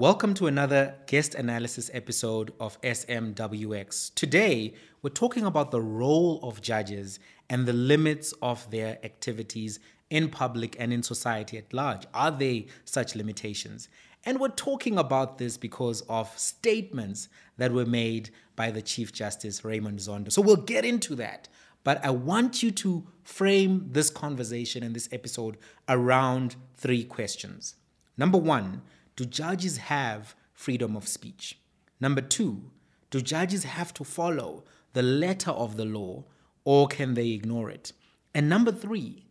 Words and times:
Welcome 0.00 0.32
to 0.36 0.46
another 0.46 0.94
guest 1.06 1.34
analysis 1.34 1.90
episode 1.92 2.54
of 2.58 2.80
SMWX. 2.80 4.14
Today, 4.14 4.72
we're 5.02 5.10
talking 5.10 5.44
about 5.44 5.72
the 5.72 5.82
role 5.82 6.40
of 6.42 6.62
judges 6.62 7.20
and 7.50 7.66
the 7.66 7.74
limits 7.74 8.32
of 8.40 8.70
their 8.70 8.98
activities 9.04 9.78
in 10.08 10.30
public 10.30 10.74
and 10.78 10.90
in 10.90 11.02
society 11.02 11.58
at 11.58 11.74
large. 11.74 12.06
Are 12.14 12.30
they 12.30 12.68
such 12.86 13.14
limitations? 13.14 13.90
And 14.24 14.40
we're 14.40 14.48
talking 14.48 14.96
about 14.96 15.36
this 15.36 15.58
because 15.58 16.00
of 16.08 16.32
statements 16.38 17.28
that 17.58 17.70
were 17.70 17.84
made 17.84 18.30
by 18.56 18.70
the 18.70 18.80
Chief 18.80 19.12
Justice 19.12 19.66
Raymond 19.66 19.98
Zondo. 19.98 20.32
So 20.32 20.40
we'll 20.40 20.56
get 20.56 20.86
into 20.86 21.14
that. 21.16 21.46
But 21.84 22.02
I 22.02 22.08
want 22.08 22.62
you 22.62 22.70
to 22.70 23.06
frame 23.22 23.90
this 23.92 24.08
conversation 24.08 24.82
and 24.82 24.96
this 24.96 25.10
episode 25.12 25.58
around 25.90 26.56
three 26.74 27.04
questions. 27.04 27.74
Number 28.16 28.38
one, 28.38 28.80
do 29.20 29.26
judges 29.26 29.76
have 29.76 30.34
freedom 30.54 30.96
of 30.96 31.06
speech? 31.06 31.58
Number 32.00 32.22
two, 32.22 32.70
do 33.10 33.20
judges 33.20 33.64
have 33.64 33.92
to 33.94 34.02
follow 34.02 34.64
the 34.94 35.02
letter 35.02 35.50
of 35.50 35.76
the 35.76 35.84
law 35.84 36.24
or 36.64 36.88
can 36.88 37.12
they 37.12 37.28
ignore 37.32 37.68
it? 37.68 37.92
And 38.34 38.48
number 38.48 38.72
three, 38.72 39.26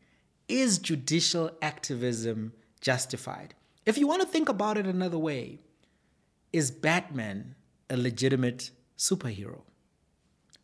is 0.47 0.77
judicial 0.77 1.49
activism 1.63 2.53
justified? 2.81 3.55
If 3.83 3.97
you 3.97 4.05
want 4.05 4.21
to 4.21 4.27
think 4.27 4.47
about 4.47 4.77
it 4.77 4.85
another 4.85 5.17
way, 5.17 5.57
is 6.53 6.69
Batman 6.69 7.55
a 7.89 7.97
legitimate 7.97 8.69
superhero? 8.95 9.61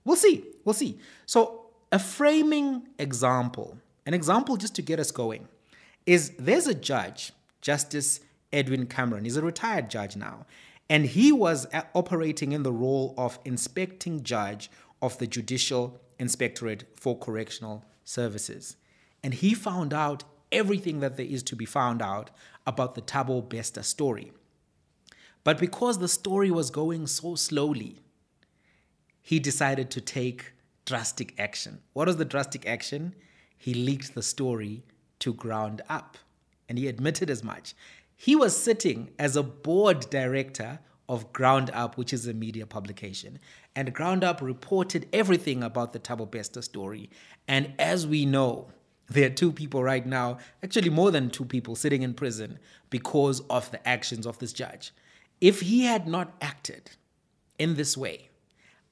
We'll 0.04 0.18
see. 0.18 0.46
We'll 0.66 0.74
see. 0.74 1.00
So, 1.26 1.72
a 1.92 1.98
framing 1.98 2.90
example, 3.00 3.80
an 4.06 4.14
example 4.14 4.56
just 4.56 4.76
to 4.76 4.84
get 4.84 5.00
us 5.00 5.10
going, 5.10 5.48
is 6.06 6.34
there's 6.38 6.68
a 6.68 6.76
judge, 6.76 7.32
Justice 7.62 8.20
Edwin 8.52 8.88
Cameron. 8.88 9.26
He's 9.26 9.38
a 9.38 9.42
retired 9.42 9.90
judge 9.90 10.16
now. 10.16 10.46
And 10.90 11.06
he 11.06 11.32
was 11.32 11.66
uh, 11.74 11.82
operating 11.94 12.52
in 12.52 12.64
the 12.64 12.72
role 12.72 13.14
of 13.18 13.40
inspecting 13.44 14.24
judge 14.24 14.70
of 15.02 15.18
the 15.18 15.28
Judicial 15.28 16.00
Inspectorate 16.20 16.86
for 16.96 17.18
Correctional 17.18 17.84
Services. 18.04 18.78
And 19.24 19.34
he 19.34 19.54
found 19.54 19.94
out 19.94 20.24
everything 20.52 21.00
that 21.00 21.18
there 21.18 21.26
is 21.26 21.44
to 21.44 21.56
be 21.56 21.66
found 21.66 22.02
out 22.02 22.30
about 22.68 22.96
the 22.96 23.02
Thabo 23.02 23.48
Bester 23.48 23.84
story. 23.84 24.32
But 25.44 25.60
because 25.60 26.00
the 26.00 26.08
story 26.08 26.52
was 26.52 26.70
going 26.70 27.08
so 27.08 27.36
slowly, 27.36 28.00
he 29.22 29.40
decided 29.40 29.90
to 29.92 30.02
take 30.02 30.54
drastic 30.86 31.34
action. 31.40 31.82
What 31.94 32.08
was 32.08 32.18
the 32.18 32.26
drastic 32.26 32.68
action? 32.68 33.16
He 33.58 33.74
leaked 33.74 34.14
the 34.14 34.22
story 34.22 34.84
to 35.20 35.34
Ground 35.34 35.82
Up. 35.90 36.18
And 36.70 36.78
he 36.78 36.88
admitted 36.88 37.30
as 37.30 37.44
much. 37.44 37.76
He 38.16 38.36
was 38.36 38.56
sitting 38.56 39.12
as 39.20 39.36
a 39.36 39.44
board 39.44 40.10
director 40.10 40.80
of 41.08 41.32
Ground 41.34 41.70
Up, 41.74 41.98
which 41.98 42.14
is 42.14 42.28
a 42.28 42.34
media 42.34 42.66
publication. 42.66 43.40
And 43.76 43.94
Ground 43.94 44.24
Up 44.24 44.42
reported 44.42 45.08
everything 45.14 45.64
about 45.64 45.94
the 45.94 46.00
Thabo 46.00 46.30
Bester 46.30 46.62
story. 46.62 47.10
And 47.48 47.74
as 47.78 48.08
we 48.08 48.26
know, 48.26 48.70
there 49.08 49.28
are 49.28 49.34
two 49.34 49.52
people 49.52 49.84
right 49.84 50.06
now, 50.06 50.40
actually 50.64 50.90
more 50.90 51.12
than 51.12 51.30
two 51.30 51.46
people, 51.46 51.76
sitting 51.76 52.02
in 52.02 52.14
prison 52.16 52.58
because 52.90 53.42
of 53.50 53.70
the 53.70 53.88
actions 53.88 54.26
of 54.26 54.40
this 54.40 54.54
judge. 54.54 54.94
If 55.42 55.62
he 55.62 55.82
had 55.82 56.08
not 56.08 56.34
acted 56.42 56.92
in 57.60 57.76
this 57.76 57.96
way, 57.96 58.30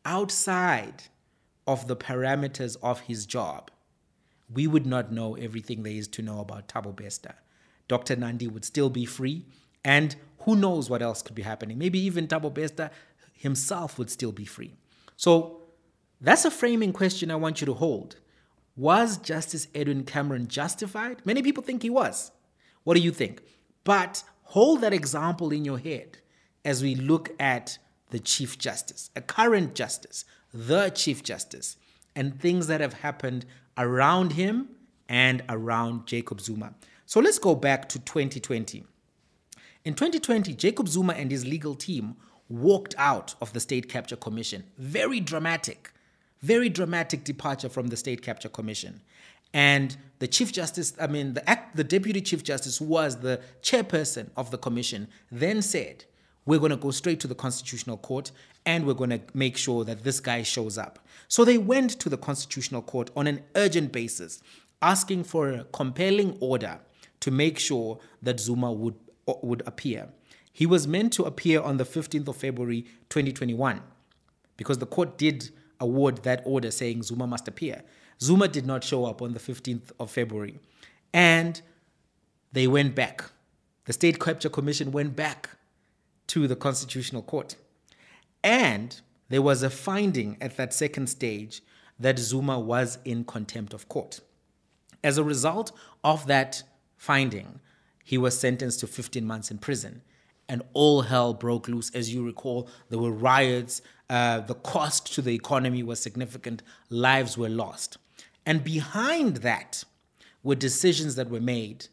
outside 0.05 1.03
of 1.65 1.87
the 1.87 1.95
parameters 1.95 2.77
of 2.83 3.01
his 3.01 3.25
job, 3.25 3.71
we 4.53 4.67
would 4.67 4.85
not 4.85 5.11
know 5.11 5.35
everything 5.35 5.81
there 5.81 5.93
is 5.93 6.07
to 6.09 6.21
know 6.21 6.39
about 6.39 6.67
Thabo 6.67 6.95
Bester. 6.95 7.33
Dr. 7.93 8.15
Nandi 8.15 8.47
would 8.47 8.65
still 8.65 8.89
be 8.89 9.05
free. 9.05 9.45
And 9.85 10.15
who 10.39 10.55
knows 10.55 10.89
what 10.89 11.03
else 11.03 11.21
could 11.21 11.35
be 11.35 11.43
happening? 11.43 11.77
Maybe 11.77 11.99
even 11.99 12.27
Thabo 12.27 12.51
Bester 12.51 12.89
himself 13.33 13.99
would 13.99 14.09
still 14.09 14.31
be 14.31 14.45
free. 14.45 14.73
So 15.15 15.61
that's 16.19 16.43
a 16.43 16.49
framing 16.49 16.91
question 16.91 17.29
I 17.29 17.35
want 17.35 17.61
you 17.61 17.65
to 17.67 17.75
hold. 17.75 18.15
Was 18.75 19.19
Justice 19.19 19.67
Edwin 19.75 20.05
Cameron 20.05 20.47
justified? 20.47 21.23
Many 21.23 21.43
people 21.43 21.61
think 21.61 21.83
he 21.83 21.91
was. 21.91 22.31
What 22.83 22.95
do 22.95 22.99
you 22.99 23.11
think? 23.11 23.43
But 23.83 24.23
hold 24.41 24.81
that 24.81 24.91
example 24.91 25.51
in 25.51 25.63
your 25.63 25.77
head 25.77 26.17
as 26.65 26.81
we 26.81 26.95
look 26.95 27.29
at 27.39 27.77
the 28.09 28.17
Chief 28.17 28.57
Justice, 28.57 29.11
a 29.15 29.21
current 29.21 29.75
justice, 29.75 30.25
the 30.51 30.89
Chief 30.89 31.21
Justice, 31.21 31.77
and 32.15 32.41
things 32.41 32.65
that 32.65 32.81
have 32.81 32.93
happened 32.93 33.45
around 33.77 34.33
him 34.33 34.69
and 35.07 35.43
around 35.47 36.07
Jacob 36.07 36.41
Zuma. 36.41 36.73
So 37.05 37.19
let's 37.19 37.39
go 37.39 37.55
back 37.55 37.89
to 37.89 37.99
2020. 37.99 38.83
In 39.85 39.93
2020, 39.93 40.53
Jacob 40.53 40.87
Zuma 40.87 41.13
and 41.13 41.29
his 41.29 41.45
legal 41.45 41.75
team 41.75 42.15
walked 42.47 42.95
out 42.97 43.35
of 43.41 43.51
the 43.53 43.59
State 43.59 43.89
Capture 43.89 44.15
Commission. 44.15 44.63
Very 44.77 45.19
dramatic, 45.19 45.91
very 46.41 46.69
dramatic 46.69 47.23
departure 47.23 47.69
from 47.69 47.87
the 47.87 47.97
State 47.97 48.21
Capture 48.21 48.49
Commission. 48.49 49.01
And 49.53 49.95
the 50.19 50.27
Chief 50.27 50.51
Justice, 50.51 50.93
I 50.99 51.07
mean, 51.07 51.33
the, 51.33 51.47
act, 51.47 51.75
the 51.75 51.83
Deputy 51.83 52.21
Chief 52.21 52.43
Justice, 52.43 52.77
who 52.77 52.85
was 52.85 53.17
the 53.17 53.41
chairperson 53.61 54.29
of 54.37 54.51
the 54.51 54.57
commission, 54.57 55.09
then 55.31 55.61
said, 55.61 56.05
We're 56.45 56.59
going 56.59 56.71
to 56.71 56.77
go 56.77 56.91
straight 56.91 57.19
to 57.19 57.27
the 57.27 57.35
Constitutional 57.35 57.97
Court 57.97 58.31
and 58.65 58.87
we're 58.87 58.93
going 58.93 59.09
to 59.09 59.21
make 59.33 59.57
sure 59.57 59.83
that 59.83 60.03
this 60.03 60.19
guy 60.19 60.41
shows 60.41 60.77
up. 60.77 61.05
So 61.27 61.43
they 61.43 61.57
went 61.57 61.91
to 61.99 62.09
the 62.09 62.17
Constitutional 62.17 62.81
Court 62.81 63.11
on 63.15 63.27
an 63.27 63.43
urgent 63.55 63.91
basis, 63.91 64.41
asking 64.81 65.25
for 65.25 65.49
a 65.49 65.63
compelling 65.65 66.37
order 66.39 66.79
to 67.23 67.31
make 67.31 67.57
sure 67.57 67.99
that 68.21 68.37
Zuma 68.37 68.69
would, 68.69 68.95
uh, 69.29 69.35
would 69.41 69.63
appear. 69.65 70.09
He 70.51 70.65
was 70.65 70.85
meant 70.85 71.13
to 71.13 71.23
appear 71.23 71.61
on 71.61 71.77
the 71.77 71.85
15th 71.85 72.27
of 72.27 72.35
February 72.35 72.81
2021 73.07 73.79
because 74.57 74.79
the 74.79 74.85
court 74.85 75.17
did 75.17 75.49
award 75.79 76.23
that 76.23 76.41
order 76.43 76.69
saying 76.69 77.03
Zuma 77.03 77.25
must 77.25 77.47
appear. 77.47 77.83
Zuma 78.19 78.49
did 78.49 78.65
not 78.65 78.83
show 78.83 79.05
up 79.05 79.21
on 79.21 79.31
the 79.31 79.39
15th 79.39 79.93
of 80.01 80.11
February. 80.11 80.59
And 81.13 81.61
they 82.51 82.67
went 82.67 82.93
back. 82.93 83.23
The 83.85 83.93
State 83.93 84.19
Capture 84.19 84.49
Commission 84.49 84.91
went 84.91 85.15
back 85.15 85.49
to 86.27 86.45
the 86.45 86.57
Constitutional 86.57 87.21
Court. 87.21 87.55
And 88.43 88.99
there 89.29 89.41
was 89.41 89.63
a 89.63 89.69
finding 89.69 90.35
at 90.41 90.57
that 90.57 90.73
second 90.73 91.07
stage 91.07 91.61
that 91.97 92.19
Zuma 92.19 92.59
was 92.59 92.97
in 93.05 93.23
contempt 93.23 93.73
of 93.73 93.87
court. 93.87 94.19
As 95.01 95.17
a 95.17 95.23
result 95.23 95.71
of 96.03 96.27
that 96.27 96.63
finding, 97.03 97.59
he 98.05 98.17
was 98.17 98.39
sentenced 98.39 98.79
to 98.79 98.87
15 98.87 99.25
months 99.25 99.51
in 99.51 99.57
prison. 99.57 100.01
And 100.47 100.61
all 100.71 101.01
hell 101.01 101.33
broke 101.33 101.67
loose. 101.67 101.93
As 101.93 102.13
you 102.13 102.25
recall, 102.25 102.69
there 102.89 102.99
were 102.99 103.11
riots, 103.11 103.81
uh, 104.09 104.39
the 104.39 104.55
cost 104.55 105.13
to 105.15 105.21
the 105.21 105.35
economy 105.35 105.83
was 105.83 105.99
significant, 105.99 106.63
lives 106.89 107.37
were 107.37 107.49
lost. 107.49 107.97
And 108.45 108.63
behind 108.63 109.37
that 109.37 109.83
were 110.43 110.55
decisions 110.55 111.15
that 111.15 111.29
were 111.29 111.41
made 111.41 111.87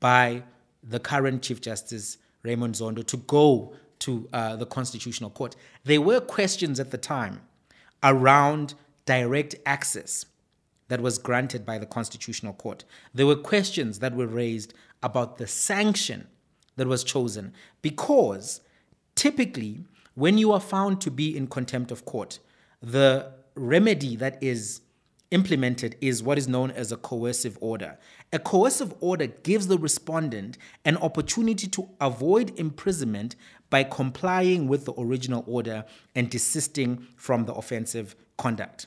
by 0.00 0.42
the 0.82 1.00
current 1.00 1.42
Chief 1.42 1.60
Justice, 1.60 2.16
Raymond 2.42 2.76
Zondo, 2.76 3.06
to 3.06 3.16
go 3.18 3.74
to 4.00 4.26
uh, 4.32 4.56
the 4.56 4.66
Constitutional 4.66 5.30
Court. 5.30 5.54
There 5.84 6.00
were 6.00 6.20
questions 6.20 6.80
at 6.80 6.90
the 6.90 6.98
time 6.98 7.42
around 8.02 8.74
direct 9.04 9.54
access 9.66 10.24
that 10.88 11.00
was 11.00 11.18
granted 11.18 11.64
by 11.64 11.78
the 11.78 11.86
Constitutional 11.86 12.52
Court. 12.52 12.84
There 13.12 13.26
were 13.26 13.36
questions 13.36 13.98
that 13.98 14.14
were 14.14 14.26
raised 14.26 14.74
about 15.02 15.38
the 15.38 15.46
sanction 15.46 16.28
that 16.76 16.86
was 16.86 17.04
chosen 17.04 17.52
because 17.82 18.60
typically, 19.14 19.84
when 20.14 20.38
you 20.38 20.52
are 20.52 20.60
found 20.60 21.00
to 21.02 21.10
be 21.10 21.36
in 21.36 21.46
contempt 21.46 21.90
of 21.90 22.04
court, 22.04 22.38
the 22.80 23.32
remedy 23.54 24.16
that 24.16 24.42
is 24.42 24.82
implemented 25.30 25.96
is 26.00 26.22
what 26.22 26.38
is 26.38 26.46
known 26.46 26.70
as 26.70 26.92
a 26.92 26.96
coercive 26.96 27.58
order. 27.60 27.98
A 28.32 28.38
coercive 28.38 28.94
order 29.00 29.26
gives 29.26 29.66
the 29.66 29.78
respondent 29.78 30.56
an 30.84 30.96
opportunity 30.98 31.66
to 31.68 31.88
avoid 32.00 32.58
imprisonment 32.58 33.34
by 33.68 33.82
complying 33.82 34.68
with 34.68 34.84
the 34.84 34.94
original 34.96 35.42
order 35.46 35.84
and 36.14 36.30
desisting 36.30 37.06
from 37.16 37.44
the 37.44 37.54
offensive 37.54 38.14
conduct. 38.38 38.86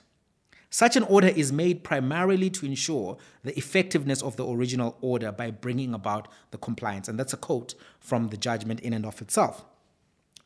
Such 0.70 0.96
an 0.96 1.04
order 1.04 1.28
is 1.28 1.52
made 1.52 1.84
primarily 1.84 2.50
to 2.52 2.66
ensure 2.66 3.18
the 3.44 3.58
effectiveness 3.58 4.22
of 4.22 4.36
the 4.36 4.48
original 4.48 4.98
order 5.02 5.32
by 5.32 5.50
bringing 5.50 5.94
about 5.94 6.28
the 6.52 6.60
compliance. 6.60 7.08
And 7.08 7.20
that's 7.20 7.34
a 7.34 7.38
quote 7.38 7.74
from 8.00 8.28
the 8.28 8.38
judgment 8.38 8.80
in 8.82 8.94
and 8.94 9.06
of 9.06 9.22
itself. 9.22 9.66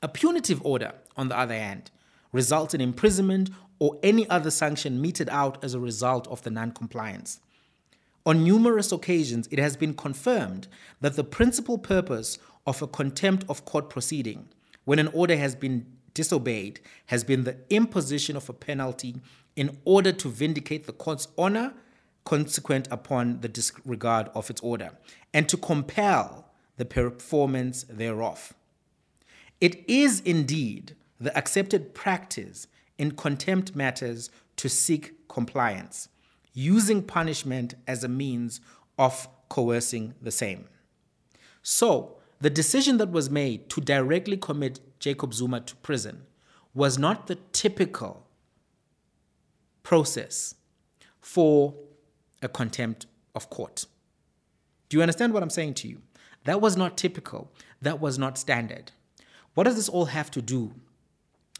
A 0.01 0.07
punitive 0.07 0.65
order, 0.65 0.93
on 1.17 1.27
the 1.27 1.37
other 1.37 1.55
hand, 1.55 1.91
results 2.31 2.73
in 2.73 2.81
imprisonment 2.81 3.49
or 3.79 3.99
any 4.01 4.29
other 4.29 4.49
sanction 4.49 5.01
meted 5.01 5.27
out 5.29 5.61
as 5.63 5.73
a 5.73 5.79
result 5.79 6.27
of 6.27 6.41
the 6.43 6.49
non-compliance. 6.49 7.39
On 8.25 8.43
numerous 8.43 8.93
occasions, 8.93 9.49
it 9.51 9.59
has 9.59 9.75
been 9.75 9.93
confirmed 9.93 10.69
that 11.01 11.17
the 11.17 11.23
principal 11.25 11.77
purpose 11.77 12.37
of 12.65 12.81
a 12.81 12.87
contempt 12.87 13.45
of 13.49 13.65
court 13.65 13.89
proceeding, 13.89 14.47
when 14.85 14.99
an 14.99 15.09
order 15.09 15.35
has 15.35 15.53
been 15.55 15.85
disobeyed, 16.13 16.79
has 17.07 17.25
been 17.25 17.43
the 17.43 17.57
imposition 17.69 18.37
of 18.37 18.47
a 18.47 18.53
penalty 18.53 19.15
in 19.55 19.77
order 19.85 20.11
to 20.11 20.29
vindicate 20.29 20.85
the 20.85 20.93
court's 20.93 21.27
honor 21.37 21.73
consequent 22.25 22.87
upon 22.89 23.41
the 23.41 23.49
disregard 23.49 24.29
of 24.33 24.49
its 24.49 24.61
order, 24.61 24.91
and 25.33 25.49
to 25.49 25.57
compel 25.57 26.51
the 26.77 26.85
performance 26.85 27.83
thereof. 27.89 28.53
It 29.59 29.87
is 29.89 30.21
indeed 30.21 30.95
the 31.19 31.35
accepted 31.37 31.93
practice 31.93 32.67
in 32.97 33.11
contempt 33.11 33.75
matters 33.75 34.29
to 34.57 34.69
seek 34.69 35.27
compliance, 35.27 36.09
using 36.53 37.01
punishment 37.01 37.75
as 37.87 38.03
a 38.03 38.07
means 38.07 38.61
of 38.97 39.27
coercing 39.49 40.13
the 40.21 40.31
same. 40.31 40.67
So, 41.61 42.17
the 42.39 42.49
decision 42.49 42.97
that 42.97 43.11
was 43.11 43.29
made 43.29 43.69
to 43.69 43.81
directly 43.81 44.35
commit 44.35 44.79
Jacob 44.99 45.33
Zuma 45.33 45.61
to 45.61 45.75
prison 45.77 46.23
was 46.73 46.97
not 46.97 47.27
the 47.27 47.37
typical 47.53 48.27
process 49.83 50.55
for 51.21 51.73
a 52.41 52.47
contempt 52.47 53.05
of 53.35 53.49
court. 53.49 53.85
Do 54.89 54.97
you 54.97 55.01
understand 55.01 55.33
what 55.33 55.43
I'm 55.43 55.49
saying 55.49 55.75
to 55.75 55.87
you? 55.87 56.01
That 56.45 56.61
was 56.61 56.75
not 56.75 56.97
typical. 56.97 57.51
That 57.81 57.99
was 57.99 58.17
not 58.17 58.37
standard. 58.37 58.91
What 59.53 59.63
does 59.65 59.75
this 59.75 59.89
all 59.89 60.05
have 60.05 60.31
to 60.31 60.41
do 60.41 60.73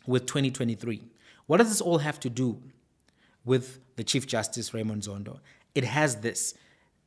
with 0.05 0.25
2023? 0.25 1.03
What 1.45 1.57
does 1.57 1.69
this 1.69 1.81
all 1.81 1.99
have 1.99 2.19
to 2.21 2.29
do 2.29 2.61
with 3.45 3.79
the 3.95 4.03
Chief 4.03 4.27
Justice 4.27 4.73
Raymond 4.73 5.03
Zondo? 5.03 5.39
It 5.75 5.83
has 5.83 6.17
this. 6.17 6.53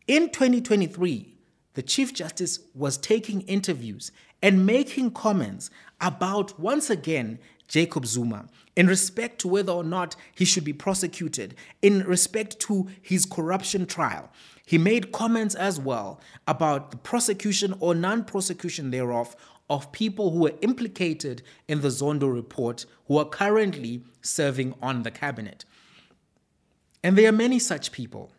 In 0.06 0.30
2023, 0.30 1.34
the 1.74 1.82
Chief 1.82 2.14
Justice 2.14 2.60
was 2.74 2.96
taking 2.96 3.42
interviews 3.42 4.12
and 4.42 4.64
making 4.64 5.10
comments 5.10 5.70
about, 6.00 6.58
once 6.58 6.90
again, 6.90 7.38
Jacob 7.68 8.06
Zuma 8.06 8.46
in 8.76 8.86
respect 8.86 9.40
to 9.40 9.48
whether 9.48 9.72
or 9.72 9.82
not 9.82 10.14
he 10.34 10.44
should 10.44 10.62
be 10.62 10.72
prosecuted, 10.72 11.54
in 11.80 12.04
respect 12.04 12.60
to 12.60 12.88
his 13.00 13.24
corruption 13.24 13.86
trial. 13.86 14.30
He 14.64 14.76
made 14.76 15.12
comments 15.12 15.54
as 15.54 15.80
well 15.80 16.20
about 16.46 16.90
the 16.90 16.98
prosecution 16.98 17.74
or 17.80 17.94
non 17.94 18.24
prosecution 18.24 18.90
thereof 18.90 19.34
of 19.68 19.90
people 19.92 20.30
who 20.30 20.40
were 20.40 20.54
implicated 20.60 21.42
in 21.66 21.80
the 21.80 21.88
Zondo 21.88 22.32
report 22.32 22.84
who 23.06 23.18
are 23.18 23.24
currently 23.24 24.04
serving 24.20 24.74
on 24.82 25.02
the 25.02 25.10
cabinet. 25.10 25.64
And 27.02 27.16
there 27.16 27.28
are 27.28 27.32
many 27.32 27.58
such 27.58 27.92
people. 27.92 28.30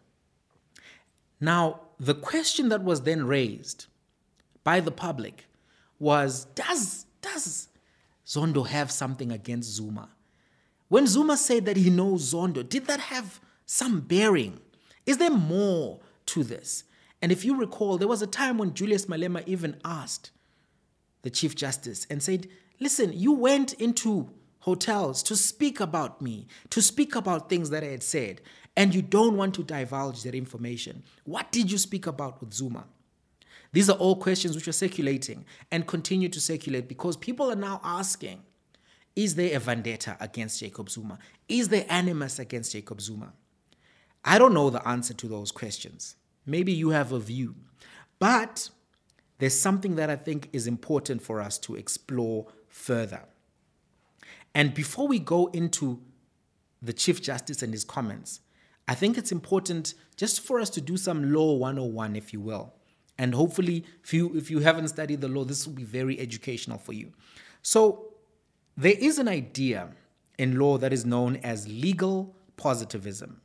Now, 1.41 1.81
the 1.99 2.15
question 2.15 2.69
that 2.69 2.83
was 2.83 3.01
then 3.01 3.25
raised 3.25 3.87
by 4.63 4.79
the 4.79 4.91
public 4.91 5.45
was 5.99 6.45
Does, 6.55 7.05
does 7.21 7.69
Zondo 8.27 8.67
have 8.67 8.91
something 8.91 9.31
against 9.31 9.71
Zuma? 9.71 10.09
When 10.89 11.07
Zuma 11.07 11.37
said 11.37 11.65
that 11.65 11.77
he 11.77 11.89
knows 11.89 12.33
Zondo, 12.33 12.67
did 12.67 12.87
that 12.87 12.99
have 12.99 13.39
some 13.65 14.01
bearing? 14.01 14.59
Is 15.05 15.17
there 15.17 15.31
more 15.31 15.99
to 16.27 16.43
this? 16.43 16.83
And 17.21 17.31
if 17.31 17.43
you 17.43 17.55
recall, 17.55 17.97
there 17.97 18.07
was 18.07 18.21
a 18.21 18.27
time 18.27 18.57
when 18.57 18.73
Julius 18.73 19.05
Malema 19.05 19.43
even 19.47 19.79
asked 19.83 20.31
the 21.23 21.29
Chief 21.29 21.55
Justice 21.55 22.05
and 22.09 22.21
said, 22.21 22.47
Listen, 22.79 23.11
you 23.11 23.31
went 23.31 23.73
into 23.73 24.29
hotels 24.59 25.23
to 25.23 25.35
speak 25.35 25.79
about 25.79 26.21
me, 26.21 26.47
to 26.69 26.81
speak 26.81 27.15
about 27.15 27.49
things 27.49 27.69
that 27.71 27.83
I 27.83 27.87
had 27.87 28.03
said, 28.03 28.41
and 28.75 28.93
you 28.93 29.01
don't 29.01 29.35
want 29.35 29.55
to 29.55 29.63
divulge 29.63 30.21
that 30.23 30.35
information. 30.35 31.03
What 31.23 31.51
did 31.51 31.71
you 31.71 31.77
speak 31.77 32.05
about 32.05 32.39
with 32.39 32.53
Zuma? 32.53 32.85
These 33.77 33.91
are 33.91 33.97
all 33.97 34.15
questions 34.15 34.55
which 34.55 34.67
are 34.67 34.71
circulating 34.71 35.45
and 35.69 35.85
continue 35.85 36.29
to 36.29 36.41
circulate 36.41 36.87
because 36.87 37.15
people 37.15 37.51
are 37.51 37.55
now 37.55 37.79
asking 37.83 38.41
Is 39.15 39.35
there 39.35 39.55
a 39.55 39.59
vendetta 39.59 40.17
against 40.19 40.59
Jacob 40.61 40.89
Zuma? 40.89 41.19
Is 41.47 41.69
there 41.69 41.85
animus 41.87 42.39
against 42.39 42.71
Jacob 42.71 42.99
Zuma? 42.99 43.33
I 44.25 44.39
don't 44.39 44.55
know 44.55 44.71
the 44.71 44.87
answer 44.87 45.13
to 45.13 45.27
those 45.27 45.51
questions. 45.51 46.15
Maybe 46.43 46.71
you 46.71 46.89
have 46.89 47.11
a 47.11 47.19
view. 47.19 47.53
But 48.17 48.71
there's 49.37 49.59
something 49.59 49.95
that 49.97 50.09
I 50.09 50.15
think 50.15 50.49
is 50.53 50.65
important 50.65 51.21
for 51.21 51.39
us 51.39 51.59
to 51.59 51.75
explore 51.75 52.47
further. 52.69 53.25
And 54.55 54.73
before 54.73 55.07
we 55.07 55.19
go 55.19 55.51
into 55.53 56.01
the 56.81 56.93
Chief 56.93 57.21
Justice 57.21 57.61
and 57.61 57.73
his 57.73 57.83
comments, 57.83 58.39
I 58.87 58.95
think 58.95 59.19
it's 59.19 59.31
important 59.31 59.93
just 60.15 60.41
for 60.41 60.59
us 60.59 60.71
to 60.71 60.81
do 60.81 60.97
some 60.97 61.31
law 61.31 61.53
101, 61.57 62.15
if 62.15 62.33
you 62.33 62.39
will. 62.39 62.73
And 63.17 63.33
hopefully, 63.33 63.83
if 64.03 64.13
you, 64.13 64.35
if 64.35 64.51
you 64.51 64.59
haven't 64.59 64.89
studied 64.89 65.21
the 65.21 65.27
law, 65.27 65.43
this 65.43 65.65
will 65.65 65.73
be 65.73 65.83
very 65.83 66.19
educational 66.19 66.77
for 66.77 66.93
you. 66.93 67.13
So, 67.61 68.13
there 68.75 68.95
is 68.97 69.17
an 69.17 69.27
idea 69.27 69.89
in 70.37 70.59
law 70.59 70.77
that 70.77 70.93
is 70.93 71.03
known 71.03 71.37
as 71.37 71.67
legal 71.67 72.35
positivism. 72.57 73.41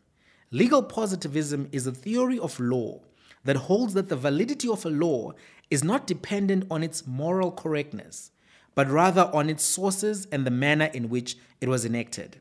Legal 0.50 0.82
positivism 0.82 1.68
is 1.72 1.86
a 1.86 1.92
theory 1.92 2.38
of 2.38 2.60
law 2.60 3.00
that 3.44 3.56
holds 3.56 3.94
that 3.94 4.08
the 4.08 4.16
validity 4.16 4.68
of 4.68 4.84
a 4.84 4.90
law 4.90 5.32
is 5.70 5.82
not 5.82 6.06
dependent 6.06 6.66
on 6.70 6.82
its 6.82 7.06
moral 7.06 7.50
correctness, 7.50 8.30
but 8.74 8.90
rather 8.90 9.30
on 9.32 9.48
its 9.48 9.64
sources 9.64 10.26
and 10.30 10.46
the 10.46 10.50
manner 10.50 10.90
in 10.92 11.08
which 11.08 11.36
it 11.62 11.68
was 11.68 11.86
enacted. 11.86 12.40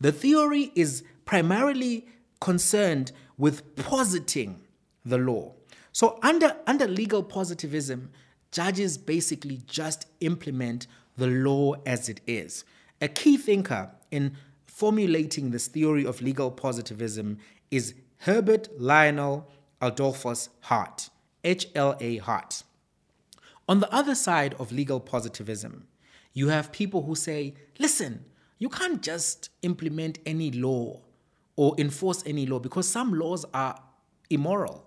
The 0.00 0.12
theory 0.12 0.72
is 0.74 1.04
primarily 1.26 2.08
concerned 2.40 3.12
with 3.36 3.76
positing 3.76 4.62
the 5.04 5.18
law. 5.18 5.54
So, 6.00 6.18
under, 6.22 6.56
under 6.66 6.88
legal 6.88 7.22
positivism, 7.22 8.10
judges 8.52 8.96
basically 8.96 9.60
just 9.66 10.06
implement 10.20 10.86
the 11.18 11.26
law 11.26 11.74
as 11.84 12.08
it 12.08 12.22
is. 12.26 12.64
A 13.02 13.08
key 13.08 13.36
thinker 13.36 13.90
in 14.10 14.34
formulating 14.64 15.50
this 15.50 15.66
theory 15.66 16.06
of 16.06 16.22
legal 16.22 16.50
positivism 16.50 17.36
is 17.70 17.92
Herbert 18.20 18.70
Lionel 18.80 19.46
Adolphus 19.82 20.48
Hart, 20.60 21.10
H.L.A. 21.44 22.16
Hart. 22.16 22.62
On 23.68 23.80
the 23.80 23.94
other 23.94 24.14
side 24.14 24.54
of 24.58 24.72
legal 24.72 25.00
positivism, 25.00 25.86
you 26.32 26.48
have 26.48 26.72
people 26.72 27.02
who 27.02 27.14
say, 27.14 27.52
listen, 27.78 28.24
you 28.58 28.70
can't 28.70 29.02
just 29.02 29.50
implement 29.60 30.18
any 30.24 30.50
law 30.50 31.02
or 31.56 31.74
enforce 31.76 32.22
any 32.24 32.46
law 32.46 32.58
because 32.58 32.88
some 32.88 33.12
laws 33.12 33.44
are 33.52 33.78
immoral. 34.30 34.86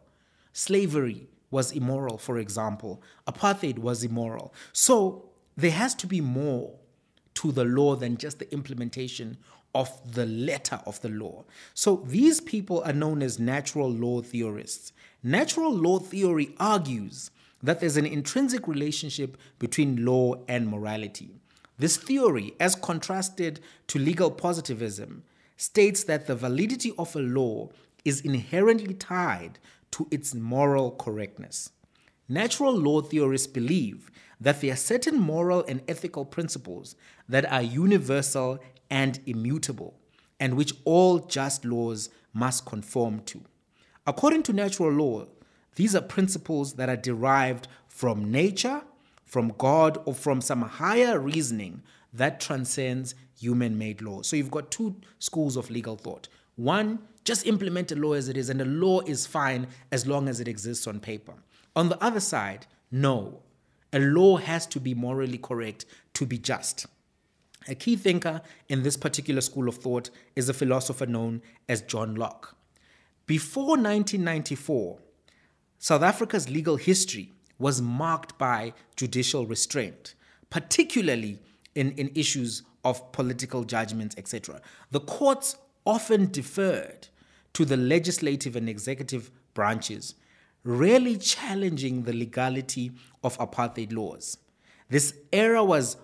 Slavery 0.53 1.27
was 1.51 1.71
immoral, 1.71 2.17
for 2.17 2.37
example, 2.37 3.01
apartheid 3.27 3.79
was 3.79 4.03
immoral. 4.03 4.53
So 4.71 5.29
there 5.57 5.71
has 5.71 5.93
to 5.95 6.07
be 6.07 6.21
more 6.21 6.75
to 7.35 7.51
the 7.51 7.65
law 7.65 7.95
than 7.95 8.17
just 8.17 8.39
the 8.39 8.51
implementation 8.53 9.37
of 9.75 9.89
the 10.13 10.25
letter 10.25 10.79
of 10.85 11.01
the 11.01 11.09
law. 11.09 11.43
So 11.73 12.03
these 12.05 12.39
people 12.39 12.83
are 12.83 12.93
known 12.93 13.21
as 13.23 13.39
natural 13.39 13.91
law 13.91 14.21
theorists. 14.21 14.93
Natural 15.23 15.71
law 15.71 15.99
theory 15.99 16.55
argues 16.59 17.31
that 17.61 17.79
there's 17.79 17.97
an 17.97 18.05
intrinsic 18.05 18.67
relationship 18.67 19.37
between 19.57 20.05
law 20.05 20.35
and 20.47 20.67
morality. 20.67 21.39
This 21.79 21.97
theory, 21.97 22.53
as 22.59 22.75
contrasted 22.75 23.61
to 23.87 23.97
legal 23.97 24.29
positivism, 24.29 25.23
states 25.57 26.03
that 26.03 26.27
the 26.27 26.35
validity 26.35 26.93
of 26.97 27.15
a 27.15 27.19
law 27.19 27.69
is 28.05 28.21
inherently 28.21 28.93
tied 28.93 29.59
to 29.93 30.07
its 30.11 30.33
moral 30.33 30.91
correctness. 30.91 31.71
Natural 32.27 32.75
law 32.75 33.01
theorists 33.01 33.47
believe 33.47 34.09
that 34.39 34.59
there 34.59 34.73
are 34.73 34.77
certain 34.77 35.19
moral 35.19 35.63
and 35.67 35.81
ethical 35.87 36.25
principles 36.25 36.95
that 37.29 37.51
are 37.51 37.61
universal 37.61 38.59
and 38.89 39.19
immutable, 39.25 39.99
and 40.39 40.55
which 40.55 40.73
all 40.83 41.19
just 41.19 41.63
laws 41.63 42.09
must 42.33 42.65
conform 42.65 43.19
to. 43.21 43.41
According 44.07 44.43
to 44.43 44.53
natural 44.53 44.91
law, 44.91 45.27
these 45.75 45.95
are 45.95 46.01
principles 46.01 46.73
that 46.73 46.89
are 46.89 46.97
derived 46.97 47.67
from 47.87 48.31
nature, 48.31 48.81
from 49.25 49.53
God, 49.57 49.99
or 50.05 50.13
from 50.13 50.41
some 50.41 50.63
higher 50.63 51.19
reasoning 51.19 51.83
that 52.11 52.39
transcends 52.39 53.15
human 53.39 53.77
made 53.77 54.01
laws. 54.01 54.27
So 54.27 54.35
you've 54.35 54.51
got 54.51 54.71
two 54.71 54.95
schools 55.19 55.55
of 55.55 55.69
legal 55.69 55.95
thought. 55.95 56.29
One, 56.55 56.99
just 57.23 57.45
implement 57.47 57.91
a 57.91 57.95
law 57.95 58.13
as 58.13 58.29
it 58.29 58.37
is, 58.37 58.49
and 58.49 58.59
the 58.59 58.65
law 58.65 59.01
is 59.01 59.25
fine 59.25 59.67
as 59.91 60.05
long 60.05 60.27
as 60.27 60.39
it 60.39 60.47
exists 60.47 60.87
on 60.87 60.99
paper. 60.99 61.33
On 61.75 61.89
the 61.89 62.03
other 62.03 62.19
side, 62.19 62.67
no. 62.91 63.41
A 63.91 63.99
law 63.99 64.37
has 64.37 64.65
to 64.67 64.79
be 64.79 64.93
morally 64.93 65.37
correct 65.37 65.85
to 66.13 66.25
be 66.25 66.37
just. 66.37 66.85
A 67.67 67.75
key 67.75 67.95
thinker 67.95 68.41
in 68.67 68.83
this 68.83 68.97
particular 68.97 69.41
school 69.41 69.69
of 69.69 69.75
thought 69.75 70.09
is 70.35 70.49
a 70.49 70.53
philosopher 70.53 71.05
known 71.05 71.41
as 71.69 71.81
John 71.81 72.15
Locke. 72.15 72.55
Before 73.25 73.77
1994, 73.77 74.99
South 75.79 76.01
Africa's 76.01 76.49
legal 76.49 76.75
history 76.75 77.31
was 77.57 77.81
marked 77.81 78.37
by 78.37 78.73
judicial 78.95 79.45
restraint, 79.45 80.15
particularly 80.49 81.39
in, 81.75 81.91
in 81.93 82.11
issues 82.15 82.63
of 82.83 83.11
political 83.13 83.63
judgments, 83.63 84.15
etc. 84.17 84.61
The 84.91 84.99
courts 84.99 85.55
often 85.85 86.31
deferred 86.31 87.07
to 87.53 87.65
the 87.65 87.77
legislative 87.77 88.55
and 88.55 88.67
executive 88.67 89.31
branches, 89.53 90.15
rarely 90.63 91.17
challenging 91.17 92.03
the 92.03 92.13
legality 92.13 92.91
of 93.23 93.37
apartheid 93.37 93.93
laws. 93.93 94.37
This 94.89 95.13
era 95.31 95.63
was 95.63 95.97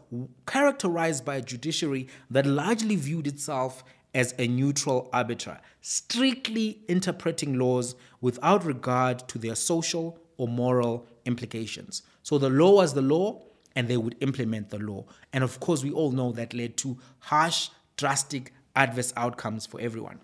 characterized 0.46 1.26
by 1.26 1.36
a 1.36 1.42
judiciary 1.42 2.08
that 2.30 2.46
largely 2.46 2.96
viewed 2.96 3.28
itself 3.28 3.84
as 4.14 4.34
a 4.40 4.48
neutral 4.48 5.10
arbiter, 5.14 5.60
strictly 5.82 6.82
interpreting 6.88 7.60
laws 7.60 7.96
without 8.22 8.66
regard 8.66 9.28
to 9.28 9.38
their 9.38 9.56
social 9.56 10.20
or 10.38 10.48
moral 10.48 11.06
implications. 11.26 12.02
So 12.24 12.38
the 12.38 12.50
law 12.50 12.76
was 12.76 12.94
the 12.94 13.02
law, 13.02 13.44
and 13.76 13.88
they 13.88 13.98
would 13.98 14.16
implement 14.20 14.70
the 14.70 14.80
law. 14.80 15.06
And 15.32 15.44
of 15.44 15.60
course, 15.60 15.84
we 15.84 15.92
all 15.92 16.12
know 16.12 16.32
that 16.32 16.54
led 16.54 16.76
to 16.78 16.98
harsh, 17.20 17.70
drastic, 17.98 18.52
adverse 18.80 19.14
outcomes 19.16 19.66
for 19.68 19.80
everyone. 19.80 20.20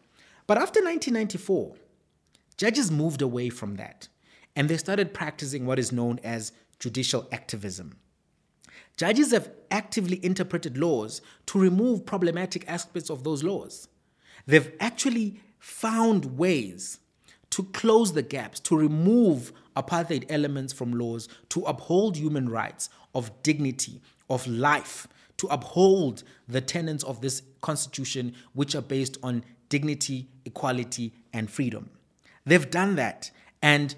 But 0.47 0.57
after 0.57 0.79
1994, 0.79 1.75
judges 2.57 2.89
moved 2.89 3.21
away 3.21 3.49
from 3.49 3.75
that 3.75 4.07
and 4.55 4.69
they 4.69 4.77
started 4.77 5.13
practicing 5.13 5.65
what 5.65 5.77
is 5.77 5.91
known 5.91 6.19
as 6.23 6.53
judicial 6.79 7.27
activism. 7.31 7.97
Judges 8.97 9.31
have 9.31 9.51
actively 9.71 10.23
interpreted 10.23 10.77
laws 10.77 11.21
to 11.47 11.59
remove 11.59 12.05
problematic 12.05 12.67
aspects 12.67 13.09
of 13.09 13.25
those 13.25 13.43
laws. 13.43 13.89
They've 14.47 14.71
actually 14.79 15.41
found 15.59 16.37
ways 16.37 16.99
to 17.49 17.63
close 17.63 18.13
the 18.13 18.21
gaps, 18.21 18.59
to 18.61 18.77
remove 18.77 19.51
apartheid 19.75 20.25
elements 20.29 20.71
from 20.71 20.93
laws, 20.93 21.27
to 21.49 21.61
uphold 21.63 22.15
human 22.15 22.47
rights 22.47 22.89
of 23.13 23.31
dignity, 23.43 24.01
of 24.29 24.47
life, 24.47 25.07
to 25.37 25.47
uphold 25.47 26.23
the 26.47 26.61
tenets 26.61 27.03
of 27.03 27.21
this 27.21 27.41
constitution, 27.61 28.33
which 28.53 28.75
are 28.75 28.81
based 28.81 29.17
on 29.23 29.43
dignity, 29.69 30.27
equality, 30.45 31.13
and 31.33 31.49
freedom. 31.49 31.89
They've 32.45 32.69
done 32.69 32.95
that, 32.95 33.31
and 33.61 33.95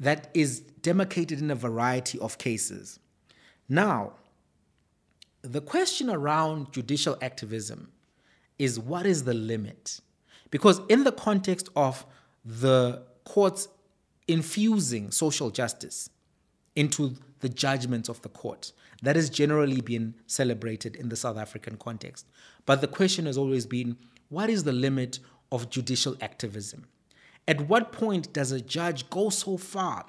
that 0.00 0.30
is 0.34 0.60
demarcated 0.82 1.40
in 1.40 1.50
a 1.50 1.54
variety 1.54 2.18
of 2.18 2.38
cases. 2.38 2.98
Now, 3.68 4.14
the 5.42 5.60
question 5.60 6.10
around 6.10 6.72
judicial 6.72 7.16
activism 7.22 7.92
is 8.58 8.78
what 8.78 9.06
is 9.06 9.24
the 9.24 9.34
limit? 9.34 10.00
Because, 10.50 10.80
in 10.88 11.04
the 11.04 11.12
context 11.12 11.68
of 11.76 12.04
the 12.44 13.02
courts 13.24 13.68
infusing 14.26 15.10
social 15.10 15.50
justice 15.50 16.10
into 16.76 17.14
the 17.40 17.48
judgments 17.48 18.08
of 18.08 18.22
the 18.22 18.28
court, 18.28 18.72
that 19.02 19.16
has 19.16 19.30
generally 19.30 19.80
been 19.80 20.14
celebrated 20.26 20.96
in 20.96 21.08
the 21.08 21.16
South 21.16 21.36
African 21.36 21.76
context. 21.76 22.26
But 22.66 22.80
the 22.80 22.88
question 22.88 23.26
has 23.26 23.38
always 23.38 23.66
been 23.66 23.96
what 24.28 24.50
is 24.50 24.64
the 24.64 24.72
limit 24.72 25.18
of 25.52 25.70
judicial 25.70 26.16
activism? 26.20 26.86
At 27.46 27.68
what 27.68 27.92
point 27.92 28.32
does 28.32 28.52
a 28.52 28.60
judge 28.60 29.08
go 29.10 29.28
so 29.28 29.56
far 29.56 30.06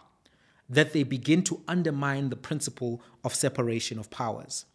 that 0.70 0.94
they 0.94 1.04
begin 1.04 1.44
to 1.44 1.62
undermine 1.68 2.30
the 2.30 2.36
principle 2.36 3.02
of 3.24 3.36
separation 3.36 4.00
of 4.00 4.10
powers? 4.10 4.66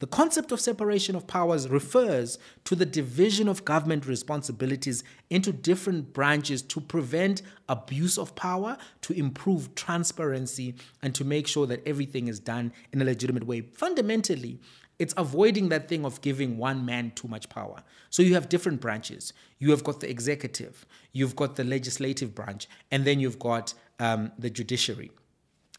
The 0.00 0.06
concept 0.06 0.50
of 0.50 0.60
separation 0.60 1.14
of 1.14 1.26
powers 1.26 1.68
refers 1.68 2.38
to 2.64 2.74
the 2.74 2.86
division 2.86 3.48
of 3.48 3.66
government 3.66 4.06
responsibilities 4.06 5.04
into 5.28 5.52
different 5.52 6.14
branches 6.14 6.62
to 6.62 6.80
prevent 6.80 7.42
abuse 7.68 8.16
of 8.16 8.34
power, 8.34 8.78
to 9.02 9.12
improve 9.12 9.74
transparency, 9.74 10.74
and 11.02 11.14
to 11.14 11.22
make 11.22 11.46
sure 11.46 11.66
that 11.66 11.86
everything 11.86 12.28
is 12.28 12.40
done 12.40 12.72
in 12.94 13.02
a 13.02 13.04
legitimate 13.04 13.44
way. 13.44 13.60
Fundamentally, 13.60 14.58
it's 14.98 15.12
avoiding 15.18 15.68
that 15.68 15.86
thing 15.86 16.06
of 16.06 16.22
giving 16.22 16.56
one 16.56 16.86
man 16.86 17.12
too 17.14 17.28
much 17.28 17.50
power. 17.50 17.82
So 18.08 18.22
you 18.22 18.32
have 18.32 18.48
different 18.48 18.80
branches. 18.80 19.34
You 19.58 19.70
have 19.70 19.84
got 19.84 20.00
the 20.00 20.08
executive, 20.08 20.86
you've 21.12 21.36
got 21.36 21.56
the 21.56 21.64
legislative 21.64 22.34
branch, 22.34 22.68
and 22.90 23.04
then 23.04 23.20
you've 23.20 23.38
got 23.38 23.74
um, 23.98 24.32
the 24.38 24.48
judiciary. 24.48 25.10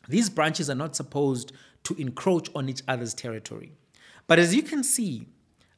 These 0.08 0.30
branches 0.30 0.70
are 0.70 0.76
not 0.76 0.96
supposed 0.96 1.54
to 1.86 1.96
encroach 1.96 2.50
on 2.54 2.70
each 2.70 2.84
other's 2.88 3.16
territory. 3.16 3.72
But 4.28 4.40
as 4.40 4.56
you 4.56 4.64
can 4.64 4.84
see, 4.84 5.28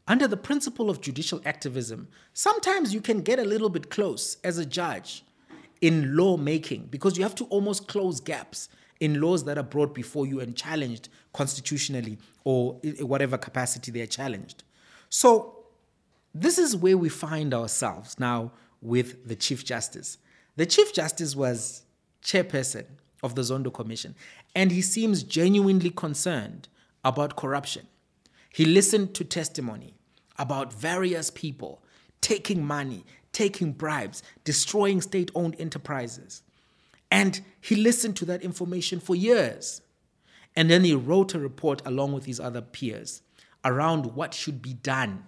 under 0.07 0.27
the 0.27 0.37
principle 0.37 0.89
of 0.89 1.01
judicial 1.01 1.41
activism, 1.45 2.07
sometimes 2.33 2.93
you 2.93 3.01
can 3.01 3.21
get 3.21 3.39
a 3.39 3.43
little 3.43 3.69
bit 3.69 3.89
close 3.89 4.37
as 4.43 4.57
a 4.57 4.65
judge 4.65 5.23
in 5.81 6.15
lawmaking 6.15 6.87
because 6.89 7.17
you 7.17 7.23
have 7.23 7.35
to 7.35 7.45
almost 7.45 7.87
close 7.87 8.19
gaps 8.19 8.69
in 8.99 9.19
laws 9.19 9.43
that 9.45 9.57
are 9.57 9.63
brought 9.63 9.93
before 9.93 10.25
you 10.25 10.39
and 10.39 10.55
challenged 10.55 11.09
constitutionally 11.33 12.17
or 12.43 12.73
whatever 12.99 13.37
capacity 13.37 13.91
they 13.91 14.01
are 14.01 14.07
challenged. 14.07 14.63
So, 15.09 15.59
this 16.35 16.57
is 16.57 16.75
where 16.75 16.97
we 16.97 17.09
find 17.09 17.53
ourselves 17.53 18.19
now 18.19 18.53
with 18.81 19.27
the 19.27 19.35
Chief 19.35 19.63
Justice. 19.63 20.17
The 20.55 20.65
Chief 20.65 20.93
Justice 20.93 21.35
was 21.35 21.83
chairperson 22.23 22.85
of 23.21 23.35
the 23.35 23.41
Zondo 23.41 23.71
Commission, 23.73 24.15
and 24.55 24.71
he 24.71 24.81
seems 24.81 25.23
genuinely 25.23 25.89
concerned 25.89 26.67
about 27.03 27.35
corruption. 27.35 27.87
He 28.53 28.65
listened 28.65 29.15
to 29.15 29.23
testimony 29.23 29.95
about 30.37 30.71
various 30.71 31.31
people 31.31 31.81
taking 32.21 32.63
money, 32.63 33.03
taking 33.31 33.71
bribes, 33.71 34.21
destroying 34.43 35.01
state 35.01 35.31
owned 35.33 35.55
enterprises. 35.57 36.43
And 37.09 37.41
he 37.59 37.75
listened 37.75 38.15
to 38.17 38.25
that 38.25 38.43
information 38.43 38.99
for 38.99 39.15
years. 39.15 39.81
And 40.55 40.69
then 40.69 40.83
he 40.83 40.93
wrote 40.93 41.33
a 41.33 41.39
report 41.39 41.81
along 41.83 42.13
with 42.13 42.25
his 42.25 42.39
other 42.39 42.61
peers 42.61 43.23
around 43.65 44.15
what 44.15 44.35
should 44.35 44.61
be 44.61 44.73
done. 44.73 45.23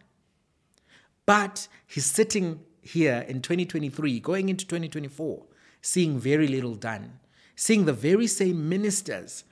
But 1.25 1.67
he's 1.88 2.05
sitting 2.05 2.60
here 2.84 3.25
in 3.27 3.41
2023, 3.41 4.20
going 4.20 4.50
into 4.50 4.67
2024, 4.67 5.44
seeing 5.82 6.20
very 6.20 6.48
little 6.48 6.75
done, 6.75 7.20
seeing 7.55 7.86
the 7.86 7.94
very 7.94 8.27
same 8.27 8.70
ministers 8.70 9.46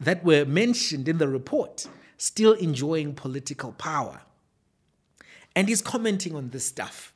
that 0.00 0.24
were 0.24 0.46
mentioned 0.46 1.08
in 1.08 1.18
the 1.18 1.28
report 1.28 1.86
still 2.22 2.52
enjoying 2.52 3.12
political 3.12 3.72
power. 3.72 4.20
And 5.56 5.68
he's 5.68 5.82
commenting 5.82 6.36
on 6.36 6.50
this 6.50 6.64
stuff. 6.64 7.12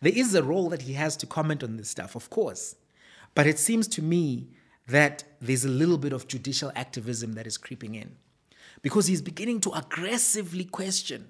There 0.00 0.16
is 0.16 0.34
a 0.34 0.42
role 0.42 0.70
that 0.70 0.80
he 0.80 0.94
has 0.94 1.18
to 1.18 1.26
comment 1.26 1.62
on 1.62 1.76
this 1.76 1.90
stuff, 1.90 2.14
of 2.14 2.30
course. 2.30 2.76
But 3.34 3.46
it 3.46 3.58
seems 3.58 3.86
to 3.88 4.02
me 4.02 4.48
that 4.86 5.24
there's 5.42 5.66
a 5.66 5.68
little 5.68 5.98
bit 5.98 6.14
of 6.14 6.26
judicial 6.26 6.72
activism 6.74 7.34
that 7.34 7.46
is 7.46 7.58
creeping 7.58 7.94
in 7.94 8.16
because 8.80 9.06
he's 9.06 9.20
beginning 9.20 9.60
to 9.60 9.70
aggressively 9.72 10.64
question 10.64 11.28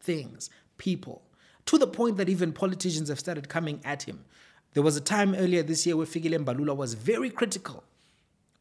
things, 0.00 0.50
people, 0.76 1.22
to 1.64 1.78
the 1.78 1.86
point 1.86 2.18
that 2.18 2.28
even 2.28 2.52
politicians 2.52 3.08
have 3.08 3.18
started 3.18 3.48
coming 3.48 3.80
at 3.82 4.02
him. 4.02 4.26
There 4.74 4.82
was 4.82 4.98
a 4.98 5.00
time 5.00 5.34
earlier 5.34 5.62
this 5.62 5.86
year 5.86 5.96
where 5.96 6.06
Fikile 6.06 6.44
Mbalula 6.44 6.76
was 6.76 6.92
very 6.92 7.30
critical 7.30 7.82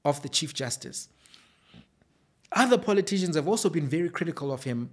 of 0.05 0.21
the 0.21 0.29
Chief 0.29 0.53
Justice. 0.53 1.09
Other 2.51 2.77
politicians 2.77 3.35
have 3.35 3.47
also 3.47 3.69
been 3.69 3.87
very 3.87 4.09
critical 4.09 4.51
of 4.51 4.63
him 4.63 4.89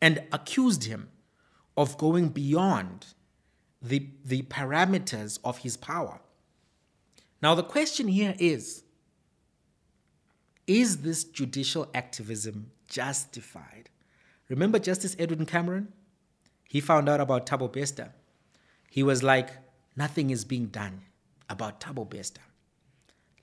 and 0.00 0.22
accused 0.32 0.84
him 0.84 1.08
of 1.76 1.98
going 1.98 2.28
beyond 2.28 3.06
the, 3.80 4.08
the 4.24 4.42
parameters 4.42 5.38
of 5.44 5.58
his 5.58 5.76
power. 5.76 6.20
Now, 7.42 7.54
the 7.54 7.64
question 7.64 8.08
here 8.08 8.34
is 8.38 8.84
Is 10.66 10.98
this 10.98 11.24
judicial 11.24 11.88
activism 11.92 12.70
justified? 12.88 13.90
Remember 14.48 14.78
Justice 14.78 15.16
Edwin 15.18 15.46
Cameron? 15.46 15.92
He 16.68 16.80
found 16.80 17.08
out 17.08 17.20
about 17.20 17.46
Thabo 17.46 17.70
Bester. 17.70 18.12
He 18.88 19.02
was 19.02 19.22
like, 19.22 19.50
Nothing 19.96 20.30
is 20.30 20.44
being 20.44 20.66
done 20.66 21.02
about 21.50 21.80
Thabo 21.80 22.08
Bester. 22.08 22.40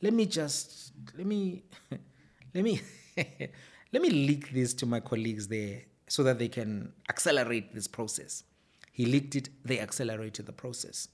Let 0.01 0.13
me 0.13 0.25
just, 0.25 0.93
let 1.17 1.27
me, 1.27 1.63
let 2.53 2.63
me. 2.63 2.81
Let 3.91 4.01
me 4.01 4.09
leak 4.09 4.51
this 4.51 4.73
to 4.75 4.85
my 4.85 4.99
colleagues 4.99 5.47
there 5.47 5.81
so 6.07 6.23
that 6.23 6.39
they 6.39 6.47
can 6.47 6.93
accelerate 7.09 7.73
this 7.73 7.87
process. 7.87 8.43
He 8.91 9.05
leaked 9.05 9.35
it, 9.35 9.49
they 9.63 9.79
accelerated 9.79 10.45
the 10.45 10.51
process. 10.51 11.07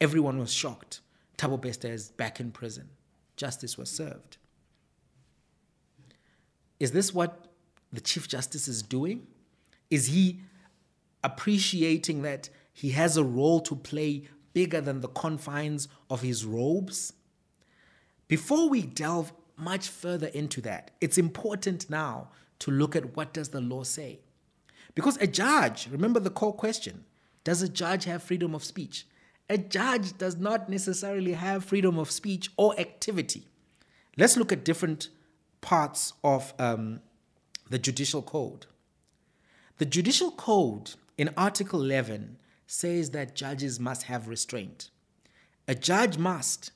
Everyone 0.00 0.38
was 0.38 0.52
shocked. 0.52 1.00
Thabo 1.38 1.60
Bester 1.60 1.92
is 1.92 2.10
back 2.10 2.40
in 2.40 2.50
prison. 2.50 2.88
Justice 3.36 3.78
was 3.78 3.90
served. 3.90 4.36
Is 6.78 6.92
this 6.92 7.14
what 7.14 7.48
the 7.92 8.00
Chief 8.00 8.28
Justice 8.28 8.68
is 8.68 8.82
doing? 8.82 9.26
Is 9.90 10.06
he 10.06 10.40
appreciating 11.22 12.22
that 12.22 12.48
he 12.72 12.90
has 12.90 13.16
a 13.16 13.24
role 13.24 13.60
to 13.60 13.76
play 13.76 14.24
bigger 14.52 14.80
than 14.80 15.00
the 15.00 15.08
confines 15.08 15.88
of 16.08 16.22
his 16.22 16.44
robes? 16.44 17.12
Before 18.28 18.68
we 18.68 18.82
delve 18.82 19.32
much 19.60 19.88
further 19.88 20.28
into 20.28 20.60
that. 20.62 20.90
It's 21.00 21.18
important 21.18 21.90
now 21.90 22.28
to 22.60 22.70
look 22.70 22.94
at 22.94 23.16
what 23.16 23.32
does 23.32 23.50
the 23.50 23.60
law 23.60 23.82
say? 23.82 24.20
Because 24.94 25.16
a 25.18 25.26
judge, 25.26 25.88
remember 25.90 26.20
the 26.20 26.30
core 26.30 26.52
question, 26.52 27.04
does 27.44 27.62
a 27.62 27.68
judge 27.68 28.04
have 28.04 28.22
freedom 28.22 28.54
of 28.54 28.64
speech? 28.64 29.06
A 29.48 29.58
judge 29.58 30.16
does 30.18 30.36
not 30.36 30.68
necessarily 30.68 31.32
have 31.32 31.64
freedom 31.64 31.98
of 31.98 32.10
speech 32.10 32.50
or 32.56 32.78
activity. 32.78 33.48
Let's 34.16 34.36
look 34.36 34.52
at 34.52 34.64
different 34.64 35.08
parts 35.60 36.12
of 36.22 36.52
um, 36.58 37.00
the 37.68 37.78
judicial 37.78 38.22
code. 38.22 38.66
The 39.78 39.86
judicial 39.86 40.30
code 40.32 40.92
in 41.16 41.30
Article 41.36 41.82
11 41.82 42.36
says 42.66 43.10
that 43.10 43.34
judges 43.34 43.80
must 43.80 44.04
have 44.04 44.28
restraint. 44.28 44.90
A 45.66 45.74
judge 45.74 46.18
must, 46.18 46.72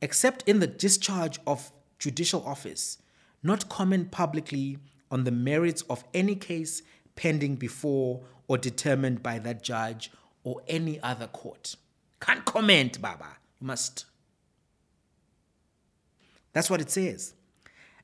except 0.00 0.42
in 0.48 0.60
the 0.60 0.66
discharge 0.66 1.38
of 1.46 1.70
judicial 1.98 2.44
office 2.46 2.98
not 3.44 3.68
comment 3.68 4.10
publicly 4.10 4.78
on 5.10 5.24
the 5.24 5.30
merits 5.30 5.82
of 5.82 6.02
any 6.14 6.34
case 6.34 6.82
pending 7.14 7.54
before 7.54 8.22
or 8.48 8.58
determined 8.58 9.22
by 9.22 9.38
that 9.38 9.62
judge 9.62 10.10
or 10.42 10.62
any 10.66 10.98
other 11.00 11.26
court. 11.28 11.76
Can't 12.20 12.44
comment, 12.44 13.00
Baba. 13.00 13.36
You 13.60 13.66
must. 13.66 14.06
That's 16.52 16.70
what 16.70 16.80
it 16.80 16.90
says. 16.90 17.34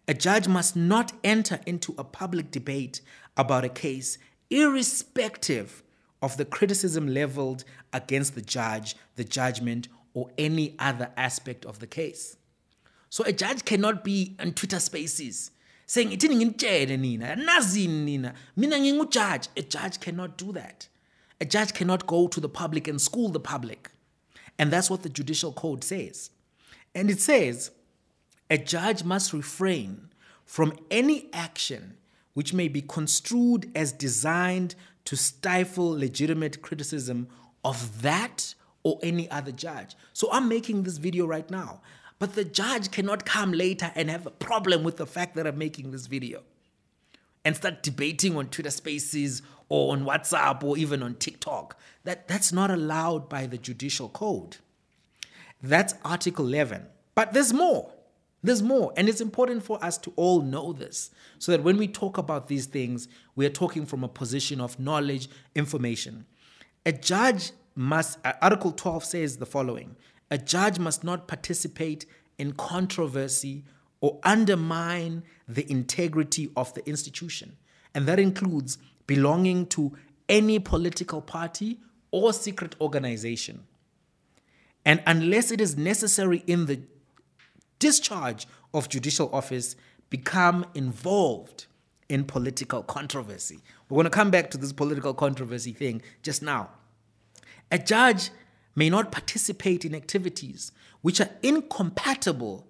A 0.06 0.14
judge 0.14 0.47
must 0.47 0.76
not 0.76 1.12
enter 1.25 1.61
into 1.66 1.94
a 1.97 2.04
public 2.04 2.50
debate 2.50 3.00
about 3.37 3.64
a 3.64 3.68
case, 3.68 4.18
irrespective 4.50 5.82
of 6.20 6.37
the 6.37 6.44
criticism 6.44 7.09
leveled 7.09 7.64
against 7.92 8.35
the 8.35 8.42
judge, 8.42 8.94
the 9.16 9.25
judgment, 9.25 9.88
or 10.12 10.30
any 10.37 10.75
other 10.78 11.11
aspect 11.16 11.64
of 11.64 11.78
the 11.78 11.87
case. 11.87 12.37
So 13.11 13.25
a 13.25 13.33
judge 13.33 13.64
cannot 13.64 14.02
be 14.05 14.37
on 14.40 14.52
Twitter 14.52 14.81
spaces 14.81 15.50
saying, 15.87 16.11
Itini 16.11 16.37
ngintshele 16.37 16.99
nina, 16.99 17.37
nazini 17.37 18.05
nina, 18.05 18.35
mina 18.57 18.76
ngingujudge. 18.76 19.49
A 19.57 19.62
judge 19.62 19.99
cannot 19.99 20.38
do 20.38 20.52
that. 20.52 20.88
A 21.40 21.45
judge 21.45 21.75
cannot 21.75 22.07
go 22.07 22.29
to 22.29 22.40
the 22.40 22.49
public 22.49 22.87
and 22.87 23.00
school 23.00 23.29
the 23.29 23.40
public. 23.40 23.90
And 24.59 24.71
that's 24.71 24.88
what 24.88 25.02
the 25.02 25.09
judicial 25.09 25.52
code 25.52 25.83
says. 25.83 26.31
And 26.95 27.11
it 27.11 27.21
says, 27.21 27.73
a 28.49 28.59
judge 28.59 29.02
must 29.05 29.33
refrain 29.33 30.11
from 30.45 30.73
any 30.90 31.29
action 31.33 31.97
which 32.35 32.55
may 32.55 32.69
be 32.69 32.83
construed 32.83 33.71
as 33.75 33.90
designed 33.90 34.75
to 35.05 35.17
stifle 35.17 35.90
legitimate 35.90 36.62
criticism 36.62 37.29
of 37.64 38.02
that 38.02 38.55
or 38.83 38.99
any 39.02 39.31
other 39.31 39.52
judge. 39.52 39.95
So 40.12 40.29
I'm 40.33 40.49
making 40.49 40.85
this 40.85 40.99
video 40.99 41.26
right 41.26 41.50
now, 41.50 41.81
but 42.21 42.35
the 42.35 42.45
judge 42.45 42.91
cannot 42.91 43.25
come 43.25 43.50
later 43.50 43.91
and 43.97 44.11
have 44.11 44.27
a 44.27 44.31
problem 44.31 44.85
with 44.85 44.99
the 44.99 45.07
fact 45.07 45.35
that 45.35 45.47
I'm 45.47 45.59
making 45.59 45.91
this 45.91 46.07
video 46.07 46.43
and 47.47 47.57
start 47.57 47.83
debating 47.83 48.37
on 48.37 48.49
Twitter 48.49 48.71
Spaces 48.71 49.41
or 49.71 49.93
on 49.93 50.05
WhatsApp 50.05 50.62
or 50.62 50.77
even 50.77 51.03
on 51.03 51.15
TikTok. 51.15 51.79
That, 52.05 52.29
that's 52.29 52.53
not 52.53 52.71
allowed 52.71 53.31
by 53.31 53.47
the 53.47 53.57
judicial 53.57 54.11
code. 54.11 54.59
That's 55.62 55.95
Article 56.05 56.47
11. 56.47 56.87
But 57.15 57.33
there's 57.33 57.55
more. 57.55 57.91
There's 58.43 58.62
more. 58.62 58.93
And 58.99 59.09
it's 59.09 59.23
important 59.23 59.62
for 59.62 59.83
us 59.83 59.97
to 59.99 60.12
all 60.17 60.43
know 60.43 60.75
this 60.75 61.11
so 61.39 61.53
that 61.53 61.62
when 61.62 61.79
we 61.79 61.89
talk 61.89 62.19
about 62.19 62.49
these 62.49 62.67
things, 62.67 63.09
we 63.35 63.47
are 63.47 63.50
talking 63.50 63.87
from 63.87 64.05
a 64.05 64.09
position 64.09 64.61
of 64.61 64.79
knowledge, 64.79 65.31
information. 65.55 66.27
A 66.85 66.93
judge 66.93 67.53
must, 67.75 68.19
uh, 68.27 68.35
Article 68.43 68.73
12 68.73 69.05
says 69.05 69.37
the 69.39 69.47
following 69.47 69.97
A 70.31 70.39
judge 70.39 70.79
must 70.79 71.03
not 71.03 71.27
participate 71.27 72.07
in 72.39 72.53
controversy 72.53 73.65
or 74.01 74.19
undermine 74.23 75.25
the 75.49 75.71
integrity 75.71 76.51
of 76.57 76.73
the 76.75 76.89
institution. 76.89 77.57
And 77.95 78.07
that 78.07 78.19
includes 78.19 78.79
belonging 79.07 79.67
to 79.67 79.97
any 80.29 80.59
political 80.59 81.21
party 81.21 81.81
or 82.11 82.33
secret 82.33 82.77
organization. 82.81 83.65
And 84.85 85.03
unless 85.07 85.51
it 85.51 85.61
is 85.61 85.77
necessary 85.77 86.43
in 86.47 86.67
the 86.67 86.81
discharge 87.79 88.47
of 88.73 88.89
judicial 88.89 89.29
office, 89.35 89.77
become 90.09 90.67
involved 90.75 91.67
in 92.09 92.25
political 92.25 92.83
controversy. 92.83 93.61
We're 93.89 93.97
going 93.97 94.05
to 94.05 94.11
come 94.11 94.31
back 94.31 94.51
to 94.51 94.59
this 94.59 94.73
political 94.73 95.15
controversy 95.15 95.73
thing 95.73 96.03
just 96.23 96.43
now. 96.43 96.71
A 97.71 97.79
judge 97.79 98.31
may 98.81 98.89
not 98.89 99.13
participate 99.13 99.85
in 99.85 99.95
activities 99.95 100.73
which 101.03 101.21
are 101.21 101.29
incompatible 101.43 102.67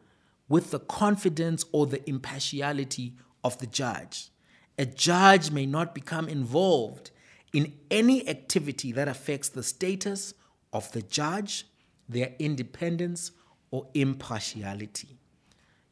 with 0.48 0.72
the 0.72 0.80
confidence 0.80 1.64
or 1.70 1.86
the 1.86 2.02
impartiality 2.10 3.14
of 3.44 3.56
the 3.58 3.66
judge. 3.68 4.30
A 4.76 4.86
judge 4.86 5.52
may 5.52 5.66
not 5.66 5.94
become 5.94 6.28
involved 6.28 7.12
in 7.52 7.74
any 7.92 8.28
activity 8.28 8.90
that 8.90 9.06
affects 9.06 9.50
the 9.50 9.62
status 9.62 10.34
of 10.72 10.90
the 10.90 11.02
judge, 11.02 11.64
their 12.08 12.32
independence, 12.40 13.30
or 13.70 13.86
impartiality. 13.94 15.16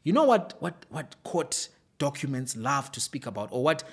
You 0.03 0.11
know 0.11 0.25
what, 0.25 0.55
what, 0.59 0.85
what 0.89 1.15
court 1.23 1.69
documents 1.97 2.57
love 2.57 2.91
to 2.91 2.99
speak 2.99 3.25
about, 3.25 3.47
or 3.53 3.63
what 3.63 3.85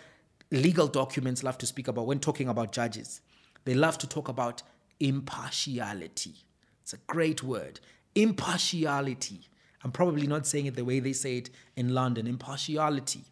legal 0.50 0.88
documents 0.88 1.44
love 1.44 1.58
to 1.58 1.66
speak 1.66 1.86
about 1.86 2.06
when 2.06 2.18
talking 2.18 2.48
about 2.48 2.72
judges? 2.72 3.20
They 3.64 3.74
love 3.74 3.96
to 3.98 4.08
talk 4.08 4.26
about 4.26 4.64
impartiality. 5.00 6.34
It's 6.82 6.92
a 6.92 6.98
great 7.06 7.42
word. 7.42 7.80
Impartiality. 8.14 9.48
I'm 9.82 9.92
probably 9.92 10.26
not 10.26 10.46
saying 10.46 10.66
it 10.66 10.74
the 10.74 10.84
way 10.84 11.00
they 11.00 11.12
say 11.12 11.38
it 11.38 11.50
in 11.76 11.94
London. 11.94 12.26
Impartiality. 12.26 13.24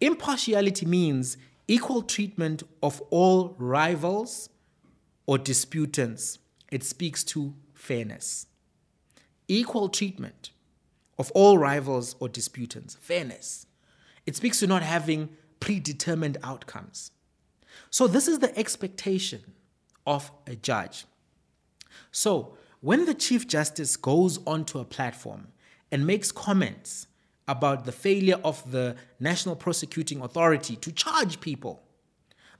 Impartiality 0.00 0.86
means 0.86 1.36
equal 1.68 2.02
treatment 2.02 2.62
of 2.82 3.00
all 3.10 3.54
rivals 3.58 4.48
or 5.26 5.38
disputants. 5.38 6.38
It 6.70 6.84
speaks 6.84 7.24
to 7.24 7.54
fairness 7.74 8.46
equal 9.52 9.88
treatment 9.88 10.50
of 11.18 11.30
all 11.32 11.58
rivals 11.58 12.16
or 12.20 12.28
disputants, 12.28 12.94
fairness. 12.94 13.66
It 14.24 14.36
speaks 14.36 14.60
to 14.60 14.66
not 14.66 14.82
having 14.82 15.30
predetermined 15.60 16.38
outcomes. 16.42 17.10
So, 17.90 18.06
this 18.06 18.28
is 18.28 18.38
the 18.38 18.56
expectation 18.58 19.42
of 20.06 20.30
a 20.46 20.56
judge. 20.56 21.04
So, 22.10 22.56
when 22.80 23.06
the 23.06 23.14
Chief 23.14 23.46
Justice 23.46 23.96
goes 23.96 24.38
onto 24.44 24.78
a 24.78 24.84
platform 24.84 25.48
and 25.90 26.06
makes 26.06 26.32
comments 26.32 27.06
about 27.46 27.84
the 27.84 27.92
failure 27.92 28.40
of 28.44 28.72
the 28.72 28.96
National 29.20 29.54
Prosecuting 29.54 30.20
Authority 30.20 30.76
to 30.76 30.90
charge 30.90 31.40
people, 31.40 31.82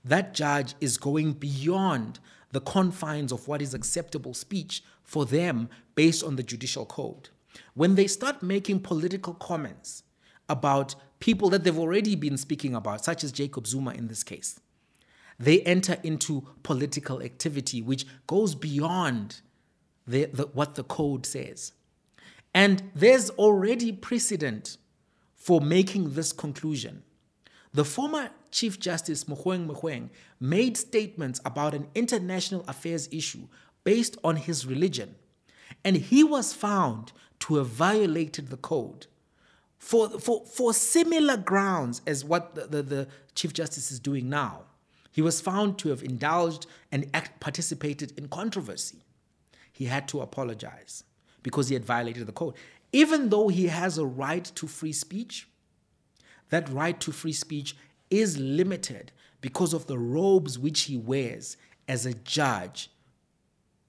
that 0.05 0.33
judge 0.33 0.75
is 0.79 0.97
going 0.97 1.33
beyond 1.33 2.19
the 2.51 2.61
confines 2.61 3.31
of 3.31 3.47
what 3.47 3.61
is 3.61 3.73
acceptable 3.73 4.33
speech 4.33 4.83
for 5.03 5.25
them 5.25 5.69
based 5.95 6.23
on 6.23 6.35
the 6.35 6.43
judicial 6.43 6.85
code. 6.85 7.29
When 7.73 7.95
they 7.95 8.07
start 8.07 8.43
making 8.43 8.81
political 8.81 9.33
comments 9.33 10.03
about 10.47 10.95
people 11.19 11.49
that 11.49 11.63
they've 11.63 11.77
already 11.77 12.15
been 12.15 12.37
speaking 12.37 12.75
about, 12.75 13.03
such 13.03 13.23
as 13.23 13.31
Jacob 13.31 13.65
Zuma 13.65 13.91
in 13.91 14.07
this 14.07 14.23
case, 14.23 14.59
they 15.43 15.61
enter 15.61 15.97
into 16.03 16.47
political 16.63 17.21
activity 17.21 17.81
which 17.81 18.05
goes 18.27 18.55
beyond 18.55 19.41
the, 20.07 20.25
the, 20.25 20.43
what 20.47 20.75
the 20.75 20.83
code 20.83 21.25
says. 21.25 21.73
And 22.53 22.91
there's 22.93 23.29
already 23.31 23.91
precedent 23.91 24.77
for 25.35 25.59
making 25.59 26.13
this 26.13 26.31
conclusion. 26.31 27.03
The 27.73 27.83
former 27.83 28.29
Chief 28.51 28.79
Justice 28.79 29.23
Mogoeng 29.23 29.67
Mogoeng 29.67 30.09
made 30.39 30.77
statements 30.77 31.41
about 31.43 31.73
an 31.73 31.87
international 31.95 32.63
affairs 32.67 33.09
issue 33.11 33.47
based 33.83 34.17
on 34.23 34.35
his 34.35 34.65
religion, 34.65 35.15
and 35.83 35.97
he 35.97 36.23
was 36.23 36.53
found 36.53 37.11
to 37.39 37.55
have 37.55 37.67
violated 37.67 38.49
the 38.49 38.57
code 38.57 39.07
for, 39.79 40.07
for, 40.19 40.45
for 40.45 40.73
similar 40.73 41.35
grounds 41.35 42.01
as 42.07 42.23
what 42.23 42.55
the, 42.55 42.67
the, 42.67 42.83
the 42.83 43.07
Chief 43.35 43.51
Justice 43.51 43.91
is 43.91 43.99
doing 43.99 44.29
now. 44.29 44.61
He 45.13 45.21
was 45.21 45.39
found 45.39 45.77
to 45.77 45.89
have 45.89 46.03
indulged 46.03 46.65
and 46.91 47.09
participated 47.39 48.11
in 48.17 48.27
controversy. 48.27 49.05
He 49.71 49.85
had 49.85 50.09
to 50.09 50.19
apologize 50.19 51.05
because 51.41 51.69
he 51.69 51.75
had 51.75 51.85
violated 51.85 52.27
the 52.27 52.33
code. 52.33 52.55
Even 52.91 53.29
though 53.29 53.47
he 53.47 53.67
has 53.67 53.97
a 53.97 54.05
right 54.05 54.43
to 54.43 54.67
free 54.67 54.91
speech, 54.91 55.47
that 56.49 56.67
right 56.67 56.99
to 56.99 57.13
free 57.13 57.33
speech 57.33 57.77
is 58.09 58.37
limited 58.37 59.13
because 59.39 59.73
of 59.73 59.87
the 59.87 59.97
robes 59.97 60.59
which 60.59 60.81
he 60.81 60.97
wears 60.97 61.55
as 61.87 62.05
a 62.05 62.13
judge 62.13 62.89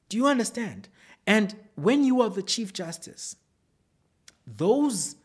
do 0.09 0.19
you 0.19 0.27
understand? 0.27 0.89
And 1.27 1.57
when 1.75 2.05
you 2.05 2.21
are 2.23 2.31
the 2.31 2.43
Chief 2.43 2.73
Justice, 2.73 3.35
those 4.47 5.17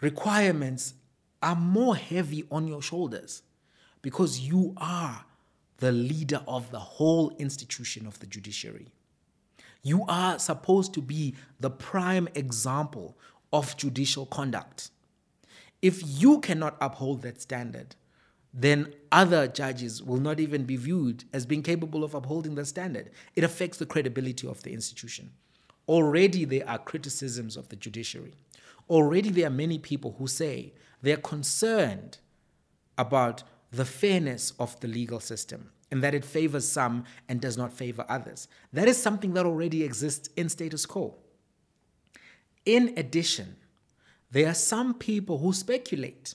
requirements 0.00 0.94
are 1.42 1.56
more 1.56 1.96
heavy 1.96 2.44
on 2.50 2.66
your 2.66 2.82
shoulders 2.82 3.42
because 4.04 4.38
you 4.38 4.74
are 4.76 5.24
the 5.78 5.90
leader 5.90 6.42
of 6.46 6.70
the 6.70 6.78
whole 6.78 7.34
institution 7.38 8.06
of 8.06 8.18
the 8.18 8.26
judiciary. 8.26 8.88
You 9.82 10.04
are 10.08 10.38
supposed 10.38 10.92
to 10.92 11.00
be 11.00 11.34
the 11.58 11.70
prime 11.70 12.28
example 12.34 13.16
of 13.50 13.74
judicial 13.78 14.26
conduct. 14.26 14.90
If 15.80 16.02
you 16.04 16.40
cannot 16.40 16.76
uphold 16.82 17.22
that 17.22 17.40
standard, 17.40 17.96
then 18.52 18.92
other 19.10 19.48
judges 19.48 20.02
will 20.02 20.20
not 20.20 20.38
even 20.38 20.64
be 20.64 20.76
viewed 20.76 21.24
as 21.32 21.46
being 21.46 21.62
capable 21.62 22.04
of 22.04 22.14
upholding 22.14 22.56
the 22.56 22.66
standard. 22.66 23.10
It 23.34 23.42
affects 23.42 23.78
the 23.78 23.86
credibility 23.86 24.46
of 24.46 24.62
the 24.64 24.74
institution. 24.74 25.30
Already 25.88 26.44
there 26.44 26.68
are 26.68 26.78
criticisms 26.78 27.56
of 27.56 27.70
the 27.70 27.76
judiciary. 27.76 28.34
Already 28.90 29.30
there 29.30 29.46
are 29.46 29.50
many 29.50 29.78
people 29.78 30.16
who 30.18 30.26
say 30.26 30.74
they're 31.00 31.16
concerned 31.16 32.18
about 32.98 33.44
the 33.76 33.84
fairness 33.84 34.52
of 34.58 34.78
the 34.80 34.88
legal 34.88 35.20
system 35.20 35.70
and 35.90 36.02
that 36.02 36.14
it 36.14 36.24
favors 36.24 36.66
some 36.66 37.04
and 37.28 37.40
does 37.40 37.56
not 37.56 37.72
favor 37.72 38.04
others. 38.08 38.48
That 38.72 38.88
is 38.88 39.00
something 39.00 39.34
that 39.34 39.46
already 39.46 39.82
exists 39.82 40.28
in 40.36 40.48
status 40.48 40.86
quo. 40.86 41.16
In 42.64 42.94
addition, 42.96 43.56
there 44.30 44.48
are 44.48 44.54
some 44.54 44.94
people 44.94 45.38
who 45.38 45.52
speculate 45.52 46.34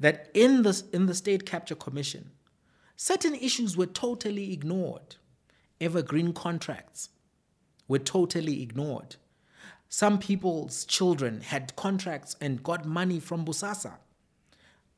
that 0.00 0.30
in 0.34 0.62
the, 0.62 0.82
in 0.92 1.06
the 1.06 1.14
State 1.14 1.46
Capture 1.46 1.74
Commission, 1.74 2.30
certain 2.96 3.34
issues 3.34 3.76
were 3.76 3.86
totally 3.86 4.52
ignored. 4.52 5.16
Evergreen 5.80 6.32
contracts 6.32 7.10
were 7.88 7.98
totally 7.98 8.62
ignored. 8.62 9.16
some 9.88 10.18
people's 10.18 10.84
children 10.84 11.40
had 11.40 11.74
contracts 11.76 12.36
and 12.40 12.62
got 12.62 12.84
money 12.84 13.20
from 13.20 13.44
Bosasa. 13.44 13.94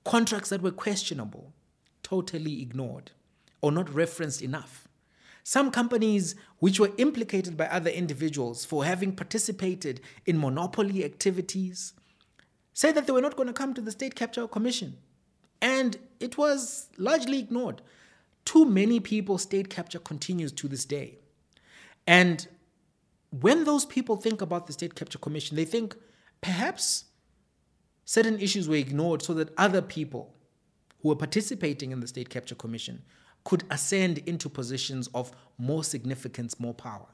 Contracts 0.08 0.48
that 0.48 0.62
were 0.62 0.70
questionable, 0.70 1.52
totally 2.02 2.62
ignored, 2.62 3.10
or 3.60 3.70
not 3.70 3.92
referenced 3.94 4.40
enough. 4.40 4.88
Some 5.44 5.70
companies 5.70 6.34
which 6.60 6.80
were 6.80 6.92
implicated 6.96 7.58
by 7.58 7.66
other 7.66 7.90
individuals 7.90 8.64
for 8.64 8.86
having 8.86 9.12
participated 9.12 10.00
in 10.24 10.40
monopoly 10.40 11.04
activities 11.04 11.92
said 12.72 12.94
that 12.94 13.06
they 13.06 13.12
were 13.12 13.20
not 13.20 13.36
going 13.36 13.48
to 13.48 13.52
come 13.52 13.74
to 13.74 13.82
the 13.82 13.90
State 13.90 14.14
Capture 14.14 14.48
Commission. 14.48 14.96
And 15.60 15.98
it 16.20 16.38
was 16.38 16.88
largely 16.96 17.38
ignored. 17.38 17.82
Too 18.46 18.64
many 18.64 19.00
people 19.00 19.36
state 19.36 19.68
capture 19.68 19.98
continues 19.98 20.52
to 20.52 20.68
this 20.68 20.86
day. 20.86 21.18
And 22.06 22.48
when 23.28 23.64
those 23.64 23.84
people 23.84 24.16
think 24.16 24.40
about 24.40 24.68
the 24.68 24.72
State 24.72 24.94
Capture 24.94 25.18
Commission, 25.18 25.56
they 25.56 25.66
think 25.66 25.94
perhaps 26.40 27.04
certain 28.08 28.40
issues 28.40 28.66
were 28.66 28.74
ignored 28.74 29.20
so 29.20 29.34
that 29.34 29.52
other 29.58 29.82
people 29.82 30.34
who 31.02 31.10
were 31.10 31.14
participating 31.14 31.90
in 31.90 32.00
the 32.00 32.08
State 32.08 32.30
Capture 32.30 32.54
Commission 32.54 33.02
could 33.44 33.64
ascend 33.70 34.16
into 34.24 34.48
positions 34.48 35.10
of 35.14 35.30
more 35.58 35.84
significance, 35.84 36.58
more 36.58 36.72
power. 36.72 37.04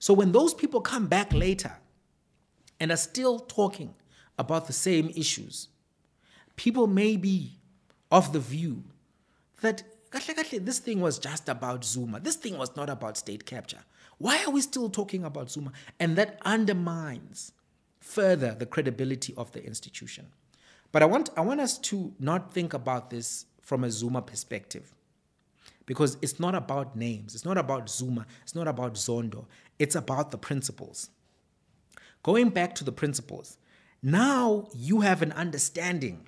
So 0.00 0.12
when 0.12 0.32
those 0.32 0.52
people 0.52 0.80
come 0.80 1.06
back 1.06 1.32
later 1.32 1.70
and 2.80 2.90
are 2.90 2.96
still 2.96 3.38
talking 3.38 3.94
about 4.36 4.66
the 4.66 4.72
same 4.72 5.08
issues, 5.14 5.68
people 6.56 6.88
may 6.88 7.16
be 7.16 7.60
of 8.10 8.32
the 8.32 8.40
view 8.40 8.82
that 9.60 9.84
this 10.10 10.80
thing 10.80 11.00
was 11.00 11.20
just 11.20 11.48
about 11.48 11.84
Zuma. 11.84 12.18
This 12.18 12.34
thing 12.34 12.58
was 12.58 12.74
not 12.74 12.90
about 12.90 13.16
state 13.16 13.46
capture. 13.46 13.84
Why 14.18 14.42
are 14.44 14.50
we 14.50 14.62
still 14.62 14.90
talking 14.90 15.22
about 15.22 15.52
Zuma? 15.52 15.70
And 16.00 16.16
that 16.16 16.40
undermines 16.44 17.52
further 18.04 18.54
the 18.54 18.66
credibility 18.66 19.34
of 19.36 19.50
the 19.52 19.64
institution. 19.64 20.26
But 20.92 21.02
I 21.02 21.06
want, 21.06 21.30
I 21.36 21.40
want 21.40 21.60
us 21.60 21.78
to 21.78 22.12
not 22.20 22.52
think 22.52 22.74
about 22.74 23.10
this 23.10 23.46
from 23.62 23.82
a 23.82 23.90
Zuma 23.90 24.20
perspective 24.22 24.94
because 25.86 26.18
it's 26.22 26.38
not 26.38 26.54
about 26.54 26.96
names, 26.96 27.34
it's 27.34 27.44
not 27.44 27.58
about 27.58 27.88
Zuma, 27.88 28.26
it's 28.42 28.54
not 28.54 28.68
about 28.68 28.94
Zondo, 28.94 29.46
it's 29.78 29.96
about 29.96 30.30
the 30.30 30.38
principles. 30.38 31.10
Going 32.22 32.50
back 32.50 32.74
to 32.76 32.84
the 32.84 32.92
principles, 32.92 33.58
now 34.02 34.68
you 34.74 35.00
have 35.00 35.22
an 35.22 35.32
understanding, 35.32 36.26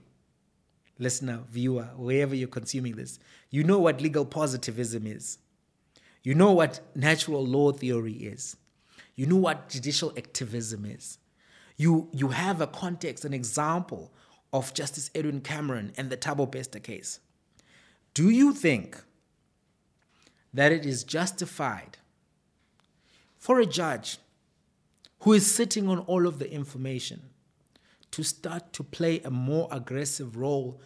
listener, 0.99 1.41
viewer, 1.51 1.91
wherever 1.97 2.35
you're 2.35 2.49
consuming 2.49 2.97
this, 2.97 3.19
you 3.51 3.63
know 3.65 3.79
what 3.79 4.01
legal 4.01 4.25
positivism 4.25 5.07
is. 5.07 5.39
You 6.23 6.35
know 6.35 6.53
what 6.53 6.81
natural 6.95 7.47
law 7.47 7.71
theory 7.73 8.15
is. 8.15 8.57
You 9.15 9.27
know 9.27 9.37
what 9.37 9.69
judicial 9.69 10.13
activism 10.17 10.85
is. 10.87 11.19
You, 11.77 12.09
you 12.13 12.29
have 12.29 12.61
a 12.61 12.67
context, 12.67 13.25
an 13.25 13.35
example 13.35 14.13
of 14.53 14.73
Justice 14.73 15.11
Edwin 15.15 15.41
Cameron 15.41 15.93
and 15.97 16.11
the 16.11 16.17
Thabo 16.17 16.51
Bester 16.51 16.79
case. 16.79 17.21
Do 18.15 18.31
you 18.31 18.53
think 18.53 19.03
that 20.55 20.73
it 20.73 20.87
is 20.87 21.05
justified 21.05 21.99
for 23.37 23.61
a 23.61 23.67
judge 23.67 24.19
who 25.21 25.35
is 25.35 25.53
sitting 25.53 25.89
on 25.89 25.99
all 26.01 26.27
of 26.27 26.39
the 26.39 26.51
information 26.51 27.31
to 28.13 28.23
start 28.23 28.73
to 28.73 28.83
play 28.83 29.21
a 29.21 29.31
more 29.31 29.69
aggressive 29.71 30.37
role 30.37 30.81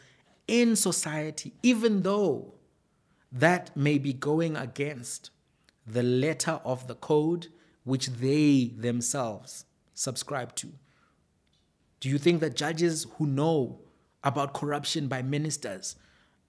in 0.48 0.74
society, 0.74 1.52
even 1.62 2.02
though 2.02 2.54
that 3.30 3.76
may 3.76 3.98
be 3.98 4.12
going 4.12 4.56
against 4.56 5.30
the 5.86 6.02
letter 6.02 6.60
of 6.64 6.88
the 6.88 6.96
code 6.96 7.46
which 7.84 8.08
they 8.08 8.72
themselves 8.76 9.64
subscribe 10.00 10.54
to. 10.54 10.72
Do 12.00 12.08
you 12.08 12.16
think 12.16 12.40
that 12.40 12.56
judges 12.56 13.06
who 13.16 13.26
know 13.26 13.80
about 14.24 14.54
corruption 14.54 15.08
by 15.08 15.20
ministers, 15.20 15.96